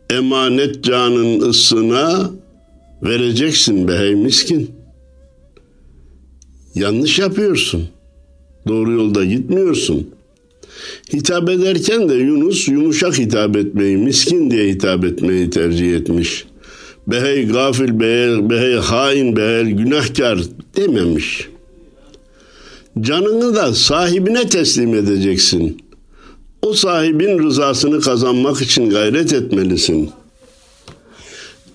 Emanet 0.09 0.83
canın 0.83 1.41
ıssına 1.41 2.31
vereceksin 3.03 3.87
be 3.87 3.97
hey 3.97 4.15
miskin. 4.15 4.71
Yanlış 6.75 7.19
yapıyorsun. 7.19 7.89
Doğru 8.67 8.91
yolda 8.91 9.25
gitmiyorsun. 9.25 10.16
Hitap 11.13 11.49
ederken 11.49 12.09
de 12.09 12.13
Yunus 12.13 12.67
yumuşak 12.67 13.17
hitap 13.17 13.57
etmeyi, 13.57 13.97
miskin 13.97 14.51
diye 14.51 14.67
hitap 14.67 15.05
etmeyi 15.05 15.49
tercih 15.49 15.95
etmiş. 15.95 16.45
Behey 17.07 17.47
gafil, 17.47 17.99
behey, 17.99 18.49
behey 18.49 18.75
hain, 18.75 19.35
behey 19.35 19.63
günahkar 19.63 20.39
dememiş. 20.77 21.47
Canını 23.01 23.55
da 23.55 23.73
sahibine 23.73 24.49
teslim 24.49 24.93
edeceksin. 24.93 25.81
O 26.61 26.73
sahibin 26.73 27.39
rızasını 27.43 28.01
kazanmak 28.01 28.61
için 28.61 28.89
gayret 28.89 29.33
etmelisin. 29.33 30.09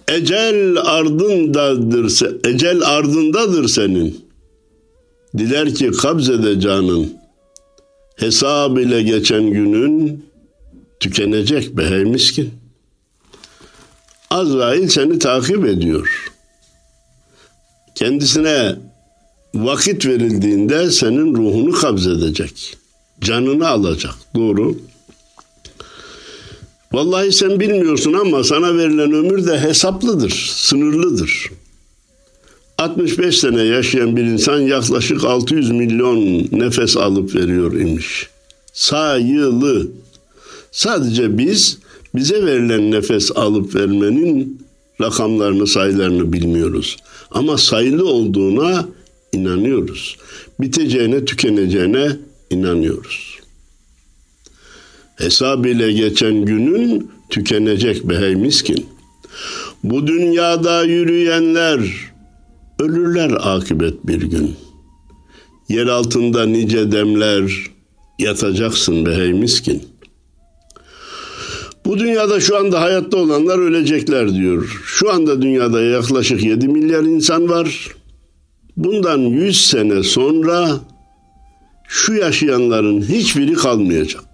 Ecel 0.09 0.77
ardındadır, 0.85 2.23
ecel 2.45 2.83
ardındadır 2.83 3.69
senin. 3.69 4.21
Diler 5.39 5.75
ki 5.75 5.91
kabzede 5.91 6.61
canın. 6.61 7.22
Hesab 8.17 8.77
ile 8.77 9.03
geçen 9.03 9.51
günün 9.51 10.25
tükenecek 11.01 11.77
be 11.77 11.87
hey 11.87 12.05
miskin. 12.05 12.51
Azrail 14.31 14.89
seni 14.89 15.19
takip 15.19 15.67
ediyor. 15.67 16.33
Kendisine 17.95 18.77
vakit 19.55 20.07
verildiğinde 20.07 20.91
senin 20.91 21.35
ruhunu 21.35 21.73
kabzedecek. 21.73 22.77
Canını 23.21 23.69
alacak. 23.69 24.15
Doğru. 24.35 24.77
Vallahi 26.93 27.33
sen 27.33 27.61
bilmiyorsun 27.61 28.13
ama 28.13 28.45
sana 28.45 28.77
verilen 28.77 29.13
ömür 29.13 29.47
de 29.47 29.61
hesaplıdır, 29.61 30.53
sınırlıdır. 30.55 31.51
65 32.79 33.39
sene 33.39 33.63
yaşayan 33.63 34.17
bir 34.17 34.23
insan 34.23 34.61
yaklaşık 34.61 35.25
600 35.25 35.71
milyon 35.71 36.49
nefes 36.53 36.97
alıp 36.97 37.35
veriyor 37.35 37.73
imiş. 37.73 38.29
Sayılı. 38.73 39.87
Sadece 40.73 41.39
biz 41.39 41.79
bize 42.15 42.47
verilen 42.47 42.91
nefes 42.91 43.31
alıp 43.35 43.75
vermenin 43.75 44.63
rakamlarını, 45.01 45.67
sayılarını 45.67 46.33
bilmiyoruz. 46.33 46.97
Ama 47.31 47.59
sayılı 47.59 48.07
olduğuna 48.07 48.89
inanıyoruz. 49.33 50.17
Biteceğine, 50.61 51.25
tükeneceğine 51.25 52.17
inanıyoruz. 52.51 53.39
Hesab 55.17 55.65
ile 55.65 55.93
geçen 55.93 56.45
günün 56.45 57.11
tükenecek 57.31 58.05
be 58.09 58.17
hey 58.19 58.37
miskin. 58.37 58.87
Bu 59.85 60.07
dünyada 60.07 60.85
yürüyenler 60.85 62.12
ölürler 62.83 63.33
akıbet 63.41 64.07
bir 64.07 64.23
gün. 64.23 64.57
Yer 65.69 65.87
altında 65.87 66.47
nice 66.47 66.93
demler 66.93 67.71
yatacaksın 68.19 69.07
be 69.07 69.15
hey 69.15 69.33
miskin. 69.33 69.83
Bu 71.85 71.99
dünyada 71.99 72.41
şu 72.41 72.57
anda 72.57 72.81
hayatta 72.81 73.17
olanlar 73.17 73.59
ölecekler 73.59 74.35
diyor. 74.35 74.83
Şu 74.87 75.13
anda 75.13 75.43
dünyada 75.43 75.83
yaklaşık 75.83 76.45
7 76.45 76.69
milyar 76.69 77.03
insan 77.03 77.49
var. 77.49 77.89
Bundan 78.77 79.19
100 79.19 79.67
sene 79.67 80.03
sonra 80.03 80.81
şu 81.89 82.15
yaşayanların 82.15 83.03
hiçbiri 83.03 83.53
kalmayacak. 83.53 84.25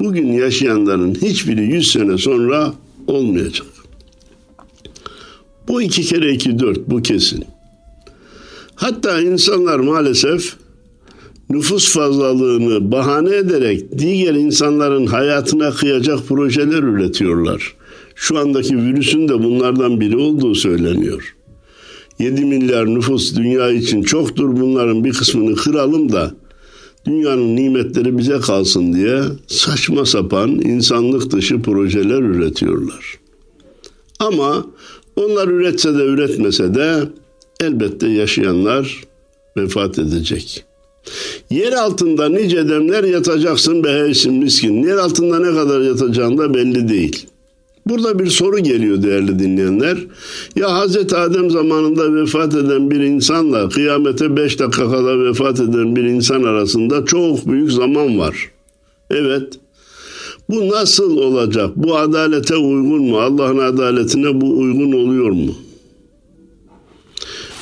Bugün 0.00 0.32
yaşayanların 0.32 1.14
hiçbiri 1.14 1.62
100 1.62 1.92
sene 1.92 2.18
sonra 2.18 2.72
olmayacak. 3.06 3.73
Bu 5.68 5.82
iki 5.82 6.02
kere 6.02 6.32
iki 6.32 6.58
dört 6.58 6.90
bu 6.90 7.02
kesin. 7.02 7.44
Hatta 8.74 9.20
insanlar 9.20 9.78
maalesef 9.78 10.56
nüfus 11.50 11.92
fazlalığını 11.92 12.92
bahane 12.92 13.36
ederek 13.36 13.98
diğer 13.98 14.34
insanların 14.34 15.06
hayatına 15.06 15.70
kıyacak 15.70 16.26
projeler 16.28 16.82
üretiyorlar. 16.82 17.74
Şu 18.14 18.38
andaki 18.38 18.76
virüsün 18.76 19.28
de 19.28 19.42
bunlardan 19.44 20.00
biri 20.00 20.16
olduğu 20.16 20.54
söyleniyor. 20.54 21.34
7 22.18 22.44
milyar 22.44 22.86
nüfus 22.86 23.36
dünya 23.36 23.70
için 23.70 24.02
çoktur. 24.02 24.60
Bunların 24.60 25.04
bir 25.04 25.12
kısmını 25.12 25.54
kıralım 25.54 26.12
da 26.12 26.34
dünyanın 27.06 27.56
nimetleri 27.56 28.18
bize 28.18 28.40
kalsın 28.40 28.92
diye 28.92 29.22
saçma 29.46 30.06
sapan 30.06 30.50
insanlık 30.50 31.30
dışı 31.30 31.62
projeler 31.62 32.22
üretiyorlar. 32.22 33.18
Ama 34.18 34.66
onlar 35.16 35.48
üretse 35.48 35.98
de 35.98 36.04
üretmese 36.04 36.74
de 36.74 37.02
elbette 37.60 38.08
yaşayanlar 38.08 39.04
vefat 39.56 39.98
edecek. 39.98 40.64
Yer 41.50 41.72
altında 41.72 42.28
nice 42.28 42.68
demler 42.68 43.04
yatacaksın 43.04 43.84
be 43.84 43.88
heysin 43.88 44.34
miskin. 44.34 44.82
Yer 44.82 44.96
altında 44.96 45.38
ne 45.38 45.56
kadar 45.56 45.80
yatacağın 45.80 46.38
da 46.38 46.54
belli 46.54 46.88
değil. 46.88 47.26
Burada 47.86 48.18
bir 48.18 48.26
soru 48.26 48.58
geliyor 48.58 49.02
değerli 49.02 49.38
dinleyenler. 49.38 49.98
Ya 50.56 50.72
Hazreti 50.72 51.16
Adem 51.16 51.50
zamanında 51.50 52.14
vefat 52.14 52.54
eden 52.54 52.90
bir 52.90 53.00
insanla 53.00 53.68
kıyamete 53.68 54.36
beş 54.36 54.58
dakika 54.58 54.90
kala 54.90 55.24
vefat 55.24 55.60
eden 55.60 55.96
bir 55.96 56.04
insan 56.04 56.42
arasında 56.42 57.04
çok 57.04 57.46
büyük 57.46 57.72
zaman 57.72 58.18
var. 58.18 58.50
Evet. 59.10 59.58
Bu 60.48 60.68
nasıl 60.68 61.16
olacak? 61.16 61.70
Bu 61.76 61.96
adalete 61.96 62.56
uygun 62.56 63.02
mu? 63.02 63.18
Allah'ın 63.18 63.58
adaletine 63.58 64.40
bu 64.40 64.58
uygun 64.58 64.92
oluyor 64.92 65.30
mu? 65.30 65.54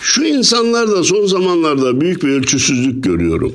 Şu 0.01 0.25
insanlar 0.25 0.91
da 0.91 1.05
son 1.05 1.27
zamanlarda 1.27 2.01
büyük 2.01 2.23
bir 2.23 2.29
ölçüsüzlük 2.29 3.05
görüyorum. 3.05 3.53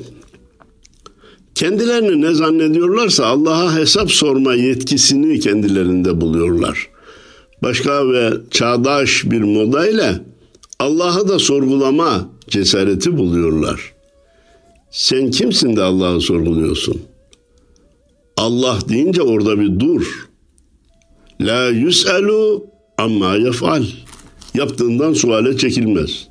Kendilerini 1.54 2.22
ne 2.22 2.34
zannediyorlarsa 2.34 3.26
Allah'a 3.26 3.76
hesap 3.76 4.10
sorma 4.10 4.54
yetkisini 4.54 5.40
kendilerinde 5.40 6.20
buluyorlar. 6.20 6.88
Başka 7.62 8.12
ve 8.12 8.32
çağdaş 8.50 9.24
bir 9.24 9.40
modayla 9.40 10.20
Allah'ı 10.78 11.28
da 11.28 11.38
sorgulama 11.38 12.28
cesareti 12.48 13.18
buluyorlar. 13.18 13.92
Sen 14.90 15.30
kimsin 15.30 15.76
de 15.76 15.82
Allah'ı 15.82 16.20
sorguluyorsun? 16.20 17.02
Allah 18.38 18.78
deyince 18.88 19.22
orada 19.22 19.60
bir 19.60 19.80
dur. 19.80 20.28
La 21.40 21.68
yus'elu 21.68 22.66
amma 22.98 23.36
yef'al. 23.36 23.84
Yaptığından 24.54 25.12
suale 25.12 25.56
çekilmez. 25.56 26.28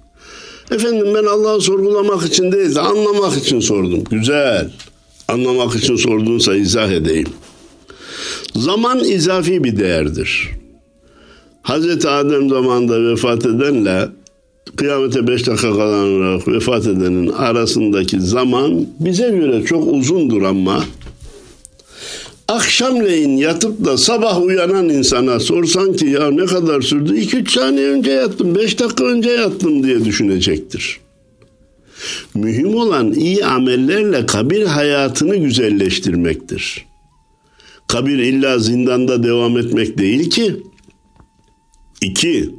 Efendim 0.72 1.08
ben 1.16 1.26
Allah'ı 1.26 1.62
sorgulamak 1.62 2.26
için 2.26 2.52
değil 2.52 2.76
de 2.76 2.82
anlamak 2.82 3.38
için 3.38 3.60
sordum. 3.60 4.04
Güzel. 4.04 4.72
Anlamak 5.28 5.76
için 5.76 5.96
sorduğunsa 5.96 6.56
izah 6.56 6.92
edeyim. 6.92 7.28
Zaman 8.56 9.00
izafi 9.00 9.64
bir 9.64 9.78
değerdir. 9.78 10.50
Hazreti 11.62 12.10
Adem 12.10 12.50
zamanında 12.50 13.12
vefat 13.12 13.46
edenle 13.46 14.08
kıyamete 14.76 15.28
beş 15.28 15.48
dakika 15.48 15.74
kalan 15.74 16.42
vefat 16.48 16.88
edenin 16.88 17.28
arasındaki 17.28 18.22
zaman 18.22 18.88
bize 19.00 19.30
göre 19.30 19.64
çok 19.66 19.94
uzundur 19.94 20.42
ama 20.42 20.84
akşamleyin 22.48 23.38
yatıp 23.38 23.86
da 23.86 23.98
sabah 23.98 24.42
uyanan 24.42 24.90
insana 24.90 25.40
sorsan 25.40 25.94
ki 25.94 26.06
ya 26.06 26.32
ne 26.32 26.46
kadar 26.46 26.82
sürdü? 26.82 27.18
2-3 27.18 27.50
saniye 27.50 27.90
önce 27.90 28.12
yattım, 28.12 28.56
5 28.56 28.80
dakika 28.80 29.04
önce 29.04 29.30
yattım 29.30 29.84
diye 29.84 30.06
düşünecektir. 30.06 31.00
Mühim 32.34 32.76
olan 32.76 33.14
iyi 33.14 33.46
amellerle 33.46 34.26
kabir 34.26 34.66
hayatını 34.66 35.36
güzelleştirmektir. 35.36 36.86
Kabir 37.88 38.20
illa 38.20 38.60
zindanda 38.60 39.24
devam 39.24 39.58
etmek 39.58 39.98
değil 39.98 40.30
ki. 40.30 40.64
İki, 42.02 42.50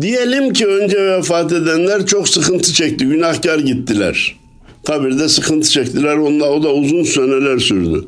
diyelim 0.00 0.52
ki 0.52 0.66
önce 0.66 0.96
vefat 0.96 1.52
edenler 1.52 2.06
çok 2.06 2.28
sıkıntı 2.28 2.72
çekti, 2.72 3.06
günahkar 3.06 3.58
gittiler. 3.58 4.41
Kabirde 4.86 5.28
sıkıntı 5.28 5.70
çektiler. 5.70 6.16
Onda 6.16 6.50
o 6.50 6.62
da 6.62 6.74
uzun 6.74 7.02
seneler 7.02 7.58
sürdü. 7.58 8.04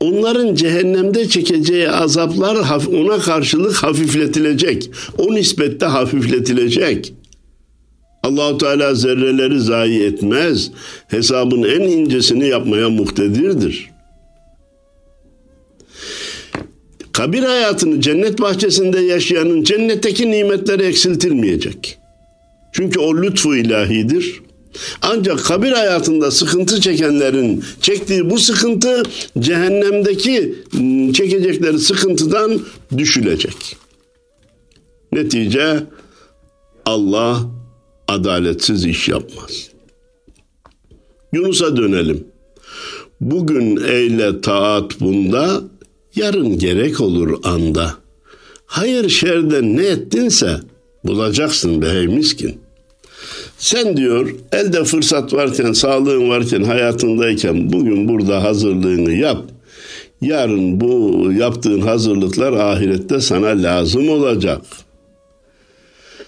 Onların 0.00 0.54
cehennemde 0.54 1.28
çekeceği 1.28 1.90
azaplar 1.90 2.56
ona 2.86 3.18
karşılık 3.18 3.76
hafifletilecek. 3.76 4.90
O 5.18 5.34
nispette 5.34 5.86
hafifletilecek. 5.86 7.14
Allahu 8.22 8.58
Teala 8.58 8.94
zerreleri 8.94 9.60
zayi 9.60 10.02
etmez. 10.02 10.70
Hesabın 11.08 11.62
en 11.62 11.80
incesini 11.80 12.48
yapmaya 12.48 12.90
muhtedirdir. 12.90 13.90
Kabir 17.12 17.42
hayatını 17.42 18.00
cennet 18.00 18.40
bahçesinde 18.40 19.00
yaşayanın 19.00 19.62
cennetteki 19.62 20.30
nimetleri 20.30 20.82
eksiltilmeyecek. 20.82 21.98
Çünkü 22.72 23.00
o 23.00 23.22
lütfu 23.22 23.56
ilahidir. 23.56 24.42
Ancak 25.02 25.44
kabir 25.44 25.72
hayatında 25.72 26.30
sıkıntı 26.30 26.80
çekenlerin 26.80 27.64
çektiği 27.80 28.30
bu 28.30 28.38
sıkıntı 28.38 29.02
cehennemdeki 29.38 30.54
ıı, 30.74 31.12
çekecekleri 31.12 31.78
sıkıntıdan 31.78 32.60
düşülecek. 32.98 33.76
Netice 35.12 35.86
Allah 36.86 37.40
adaletsiz 38.08 38.84
iş 38.84 39.08
yapmaz. 39.08 39.70
Yunus'a 41.32 41.76
dönelim. 41.76 42.24
Bugün 43.20 43.76
eyle 43.76 44.40
taat 44.40 45.00
bunda, 45.00 45.62
yarın 46.16 46.58
gerek 46.58 47.00
olur 47.00 47.38
anda. 47.42 47.94
Hayır 48.66 49.08
şerden 49.08 49.76
ne 49.76 49.86
ettinse 49.86 50.60
bulacaksın 51.04 51.82
be 51.82 51.88
hey 51.88 52.06
miskin. 52.06 52.60
Sen 53.60 53.96
diyor 53.96 54.34
elde 54.52 54.84
fırsat 54.84 55.32
varken, 55.32 55.72
sağlığın 55.72 56.28
varken, 56.28 56.62
hayatındayken 56.62 57.72
bugün 57.72 58.08
burada 58.08 58.42
hazırlığını 58.42 59.12
yap. 59.12 59.44
Yarın 60.20 60.80
bu 60.80 61.22
yaptığın 61.32 61.80
hazırlıklar 61.80 62.52
ahirette 62.52 63.20
sana 63.20 63.46
lazım 63.46 64.08
olacak. 64.08 64.60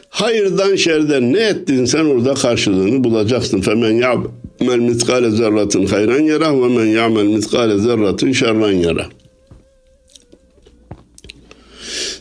Hayırdan 0.09 0.77
şerden 0.77 1.33
ne 1.33 1.41
ettin 1.41 1.85
sen 1.85 2.05
orada 2.05 2.35
karşılığını 2.35 3.05
bulacaksın. 3.05 3.61
Femen 3.61 3.93
ya'mel 3.93 4.79
mitkale 4.79 5.31
zerratin 5.31 5.87
hayran 5.87 6.21
yara 6.21 6.63
ve 6.63 6.69
men 6.69 6.87
ya'mel 6.87 7.27
mitkale 7.27 7.79
zerratin 7.79 8.33
şerran 8.33 8.73
yara. 8.73 9.07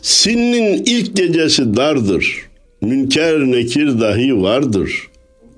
Sinnin 0.02 0.84
ilk 0.86 1.16
gecesi 1.16 1.76
dardır. 1.76 2.51
Münker 2.82 3.40
nekir 3.40 4.00
dahi 4.00 4.42
vardır. 4.42 5.08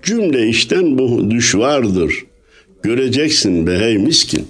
Cümle 0.04 0.48
işten 0.48 0.98
bu 0.98 1.32
düş 1.32 1.56
vardır. 1.56 2.26
Göreceksin 2.84 3.68
be 3.68 3.80
hey 3.80 3.98
miskin. 3.98 4.48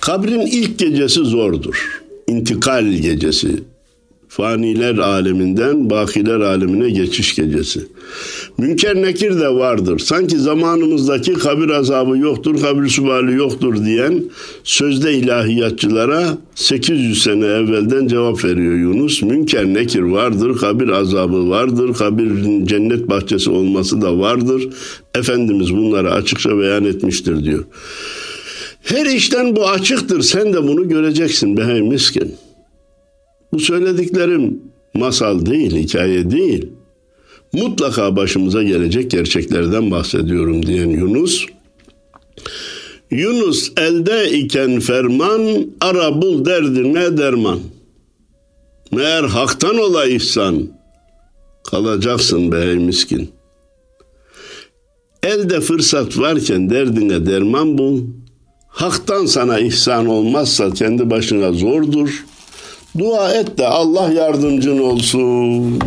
Kabrin 0.00 0.40
ilk 0.40 0.78
gecesi 0.78 1.20
zordur. 1.20 2.02
İntikal 2.28 2.84
gecesi. 2.84 3.48
Faniler 4.36 4.98
aleminden 4.98 5.90
bakiler 5.90 6.40
alemine 6.40 6.90
geçiş 6.90 7.34
gecesi. 7.34 7.80
Münker 8.58 8.96
nekir 8.96 9.40
de 9.40 9.48
vardır. 9.48 9.98
Sanki 9.98 10.38
zamanımızdaki 10.38 11.34
kabir 11.34 11.68
azabı 11.68 12.18
yoktur, 12.18 12.60
kabir 12.60 12.88
subali 12.88 13.34
yoktur 13.34 13.84
diyen 13.84 14.24
sözde 14.64 15.14
ilahiyatçılara 15.14 16.38
800 16.54 17.22
sene 17.22 17.46
evvelden 17.46 18.08
cevap 18.08 18.44
veriyor 18.44 18.74
Yunus. 18.74 19.22
Münker 19.22 19.66
nekir 19.66 20.02
vardır, 20.02 20.58
kabir 20.58 20.88
azabı 20.88 21.48
vardır, 21.48 21.94
kabirin 21.94 22.66
cennet 22.66 23.08
bahçesi 23.08 23.50
olması 23.50 24.02
da 24.02 24.18
vardır. 24.18 24.68
Efendimiz 25.14 25.76
bunları 25.76 26.12
açıkça 26.12 26.58
beyan 26.58 26.84
etmiştir 26.84 27.44
diyor. 27.44 27.64
Her 28.82 29.06
işten 29.06 29.56
bu 29.56 29.68
açıktır. 29.68 30.22
Sen 30.22 30.52
de 30.52 30.62
bunu 30.62 30.88
göreceksin 30.88 31.56
be 31.56 31.80
miskin. 31.80 32.34
Bu 33.52 33.60
söylediklerim 33.60 34.62
masal 34.94 35.46
değil, 35.46 35.76
hikaye 35.76 36.30
değil. 36.30 36.68
Mutlaka 37.52 38.16
başımıza 38.16 38.62
gelecek 38.62 39.10
gerçeklerden 39.10 39.90
bahsediyorum 39.90 40.66
diyen 40.66 40.88
Yunus. 40.88 41.46
Yunus 43.10 43.72
elde 43.76 44.30
iken 44.30 44.80
ferman, 44.80 45.66
ara 45.80 46.22
bul 46.22 46.44
derdine 46.44 47.18
derman. 47.18 47.60
Meğer 48.92 49.24
haktan 49.24 49.78
ola 49.78 50.06
ihsan, 50.06 50.68
kalacaksın 51.70 52.52
be 52.52 52.60
ey 52.60 52.76
miskin. 52.76 53.30
Elde 55.22 55.60
fırsat 55.60 56.18
varken 56.18 56.70
derdine 56.70 57.26
derman 57.26 57.78
bul. 57.78 58.02
Haktan 58.68 59.26
sana 59.26 59.58
ihsan 59.58 60.06
olmazsa 60.06 60.70
kendi 60.70 61.10
başına 61.10 61.52
zordur.'' 61.52 62.35
Dua 62.98 63.34
et 63.34 63.58
de 63.58 63.66
Allah 63.66 64.12
yardımcın 64.12 64.78
olsun. 64.78 65.78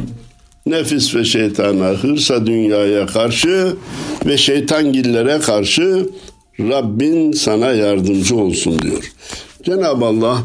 Nefis 0.65 1.15
ve 1.15 1.25
şeytana, 1.25 1.87
hırsa 1.87 2.45
dünyaya 2.45 3.05
karşı 3.05 3.75
ve 4.25 4.37
şeytangillere 4.37 5.39
karşı 5.39 6.09
Rabbin 6.59 7.31
sana 7.31 7.71
yardımcı 7.71 8.35
olsun 8.35 8.79
diyor. 8.79 9.11
Cenab-ı 9.63 10.05
Allah 10.05 10.37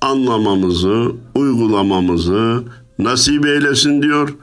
anlamamızı, 0.00 1.12
uygulamamızı 1.34 2.64
nasip 2.98 3.46
eylesin 3.46 4.02
diyor. 4.02 4.34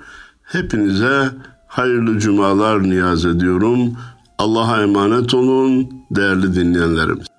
Hepinize 0.43 1.29
hayırlı 1.67 2.19
cumalar 2.19 2.83
niyaz 2.83 3.25
ediyorum. 3.25 3.97
Allah'a 4.37 4.83
emanet 4.83 5.33
olun 5.33 5.89
değerli 6.11 6.55
dinleyenlerimiz. 6.55 7.36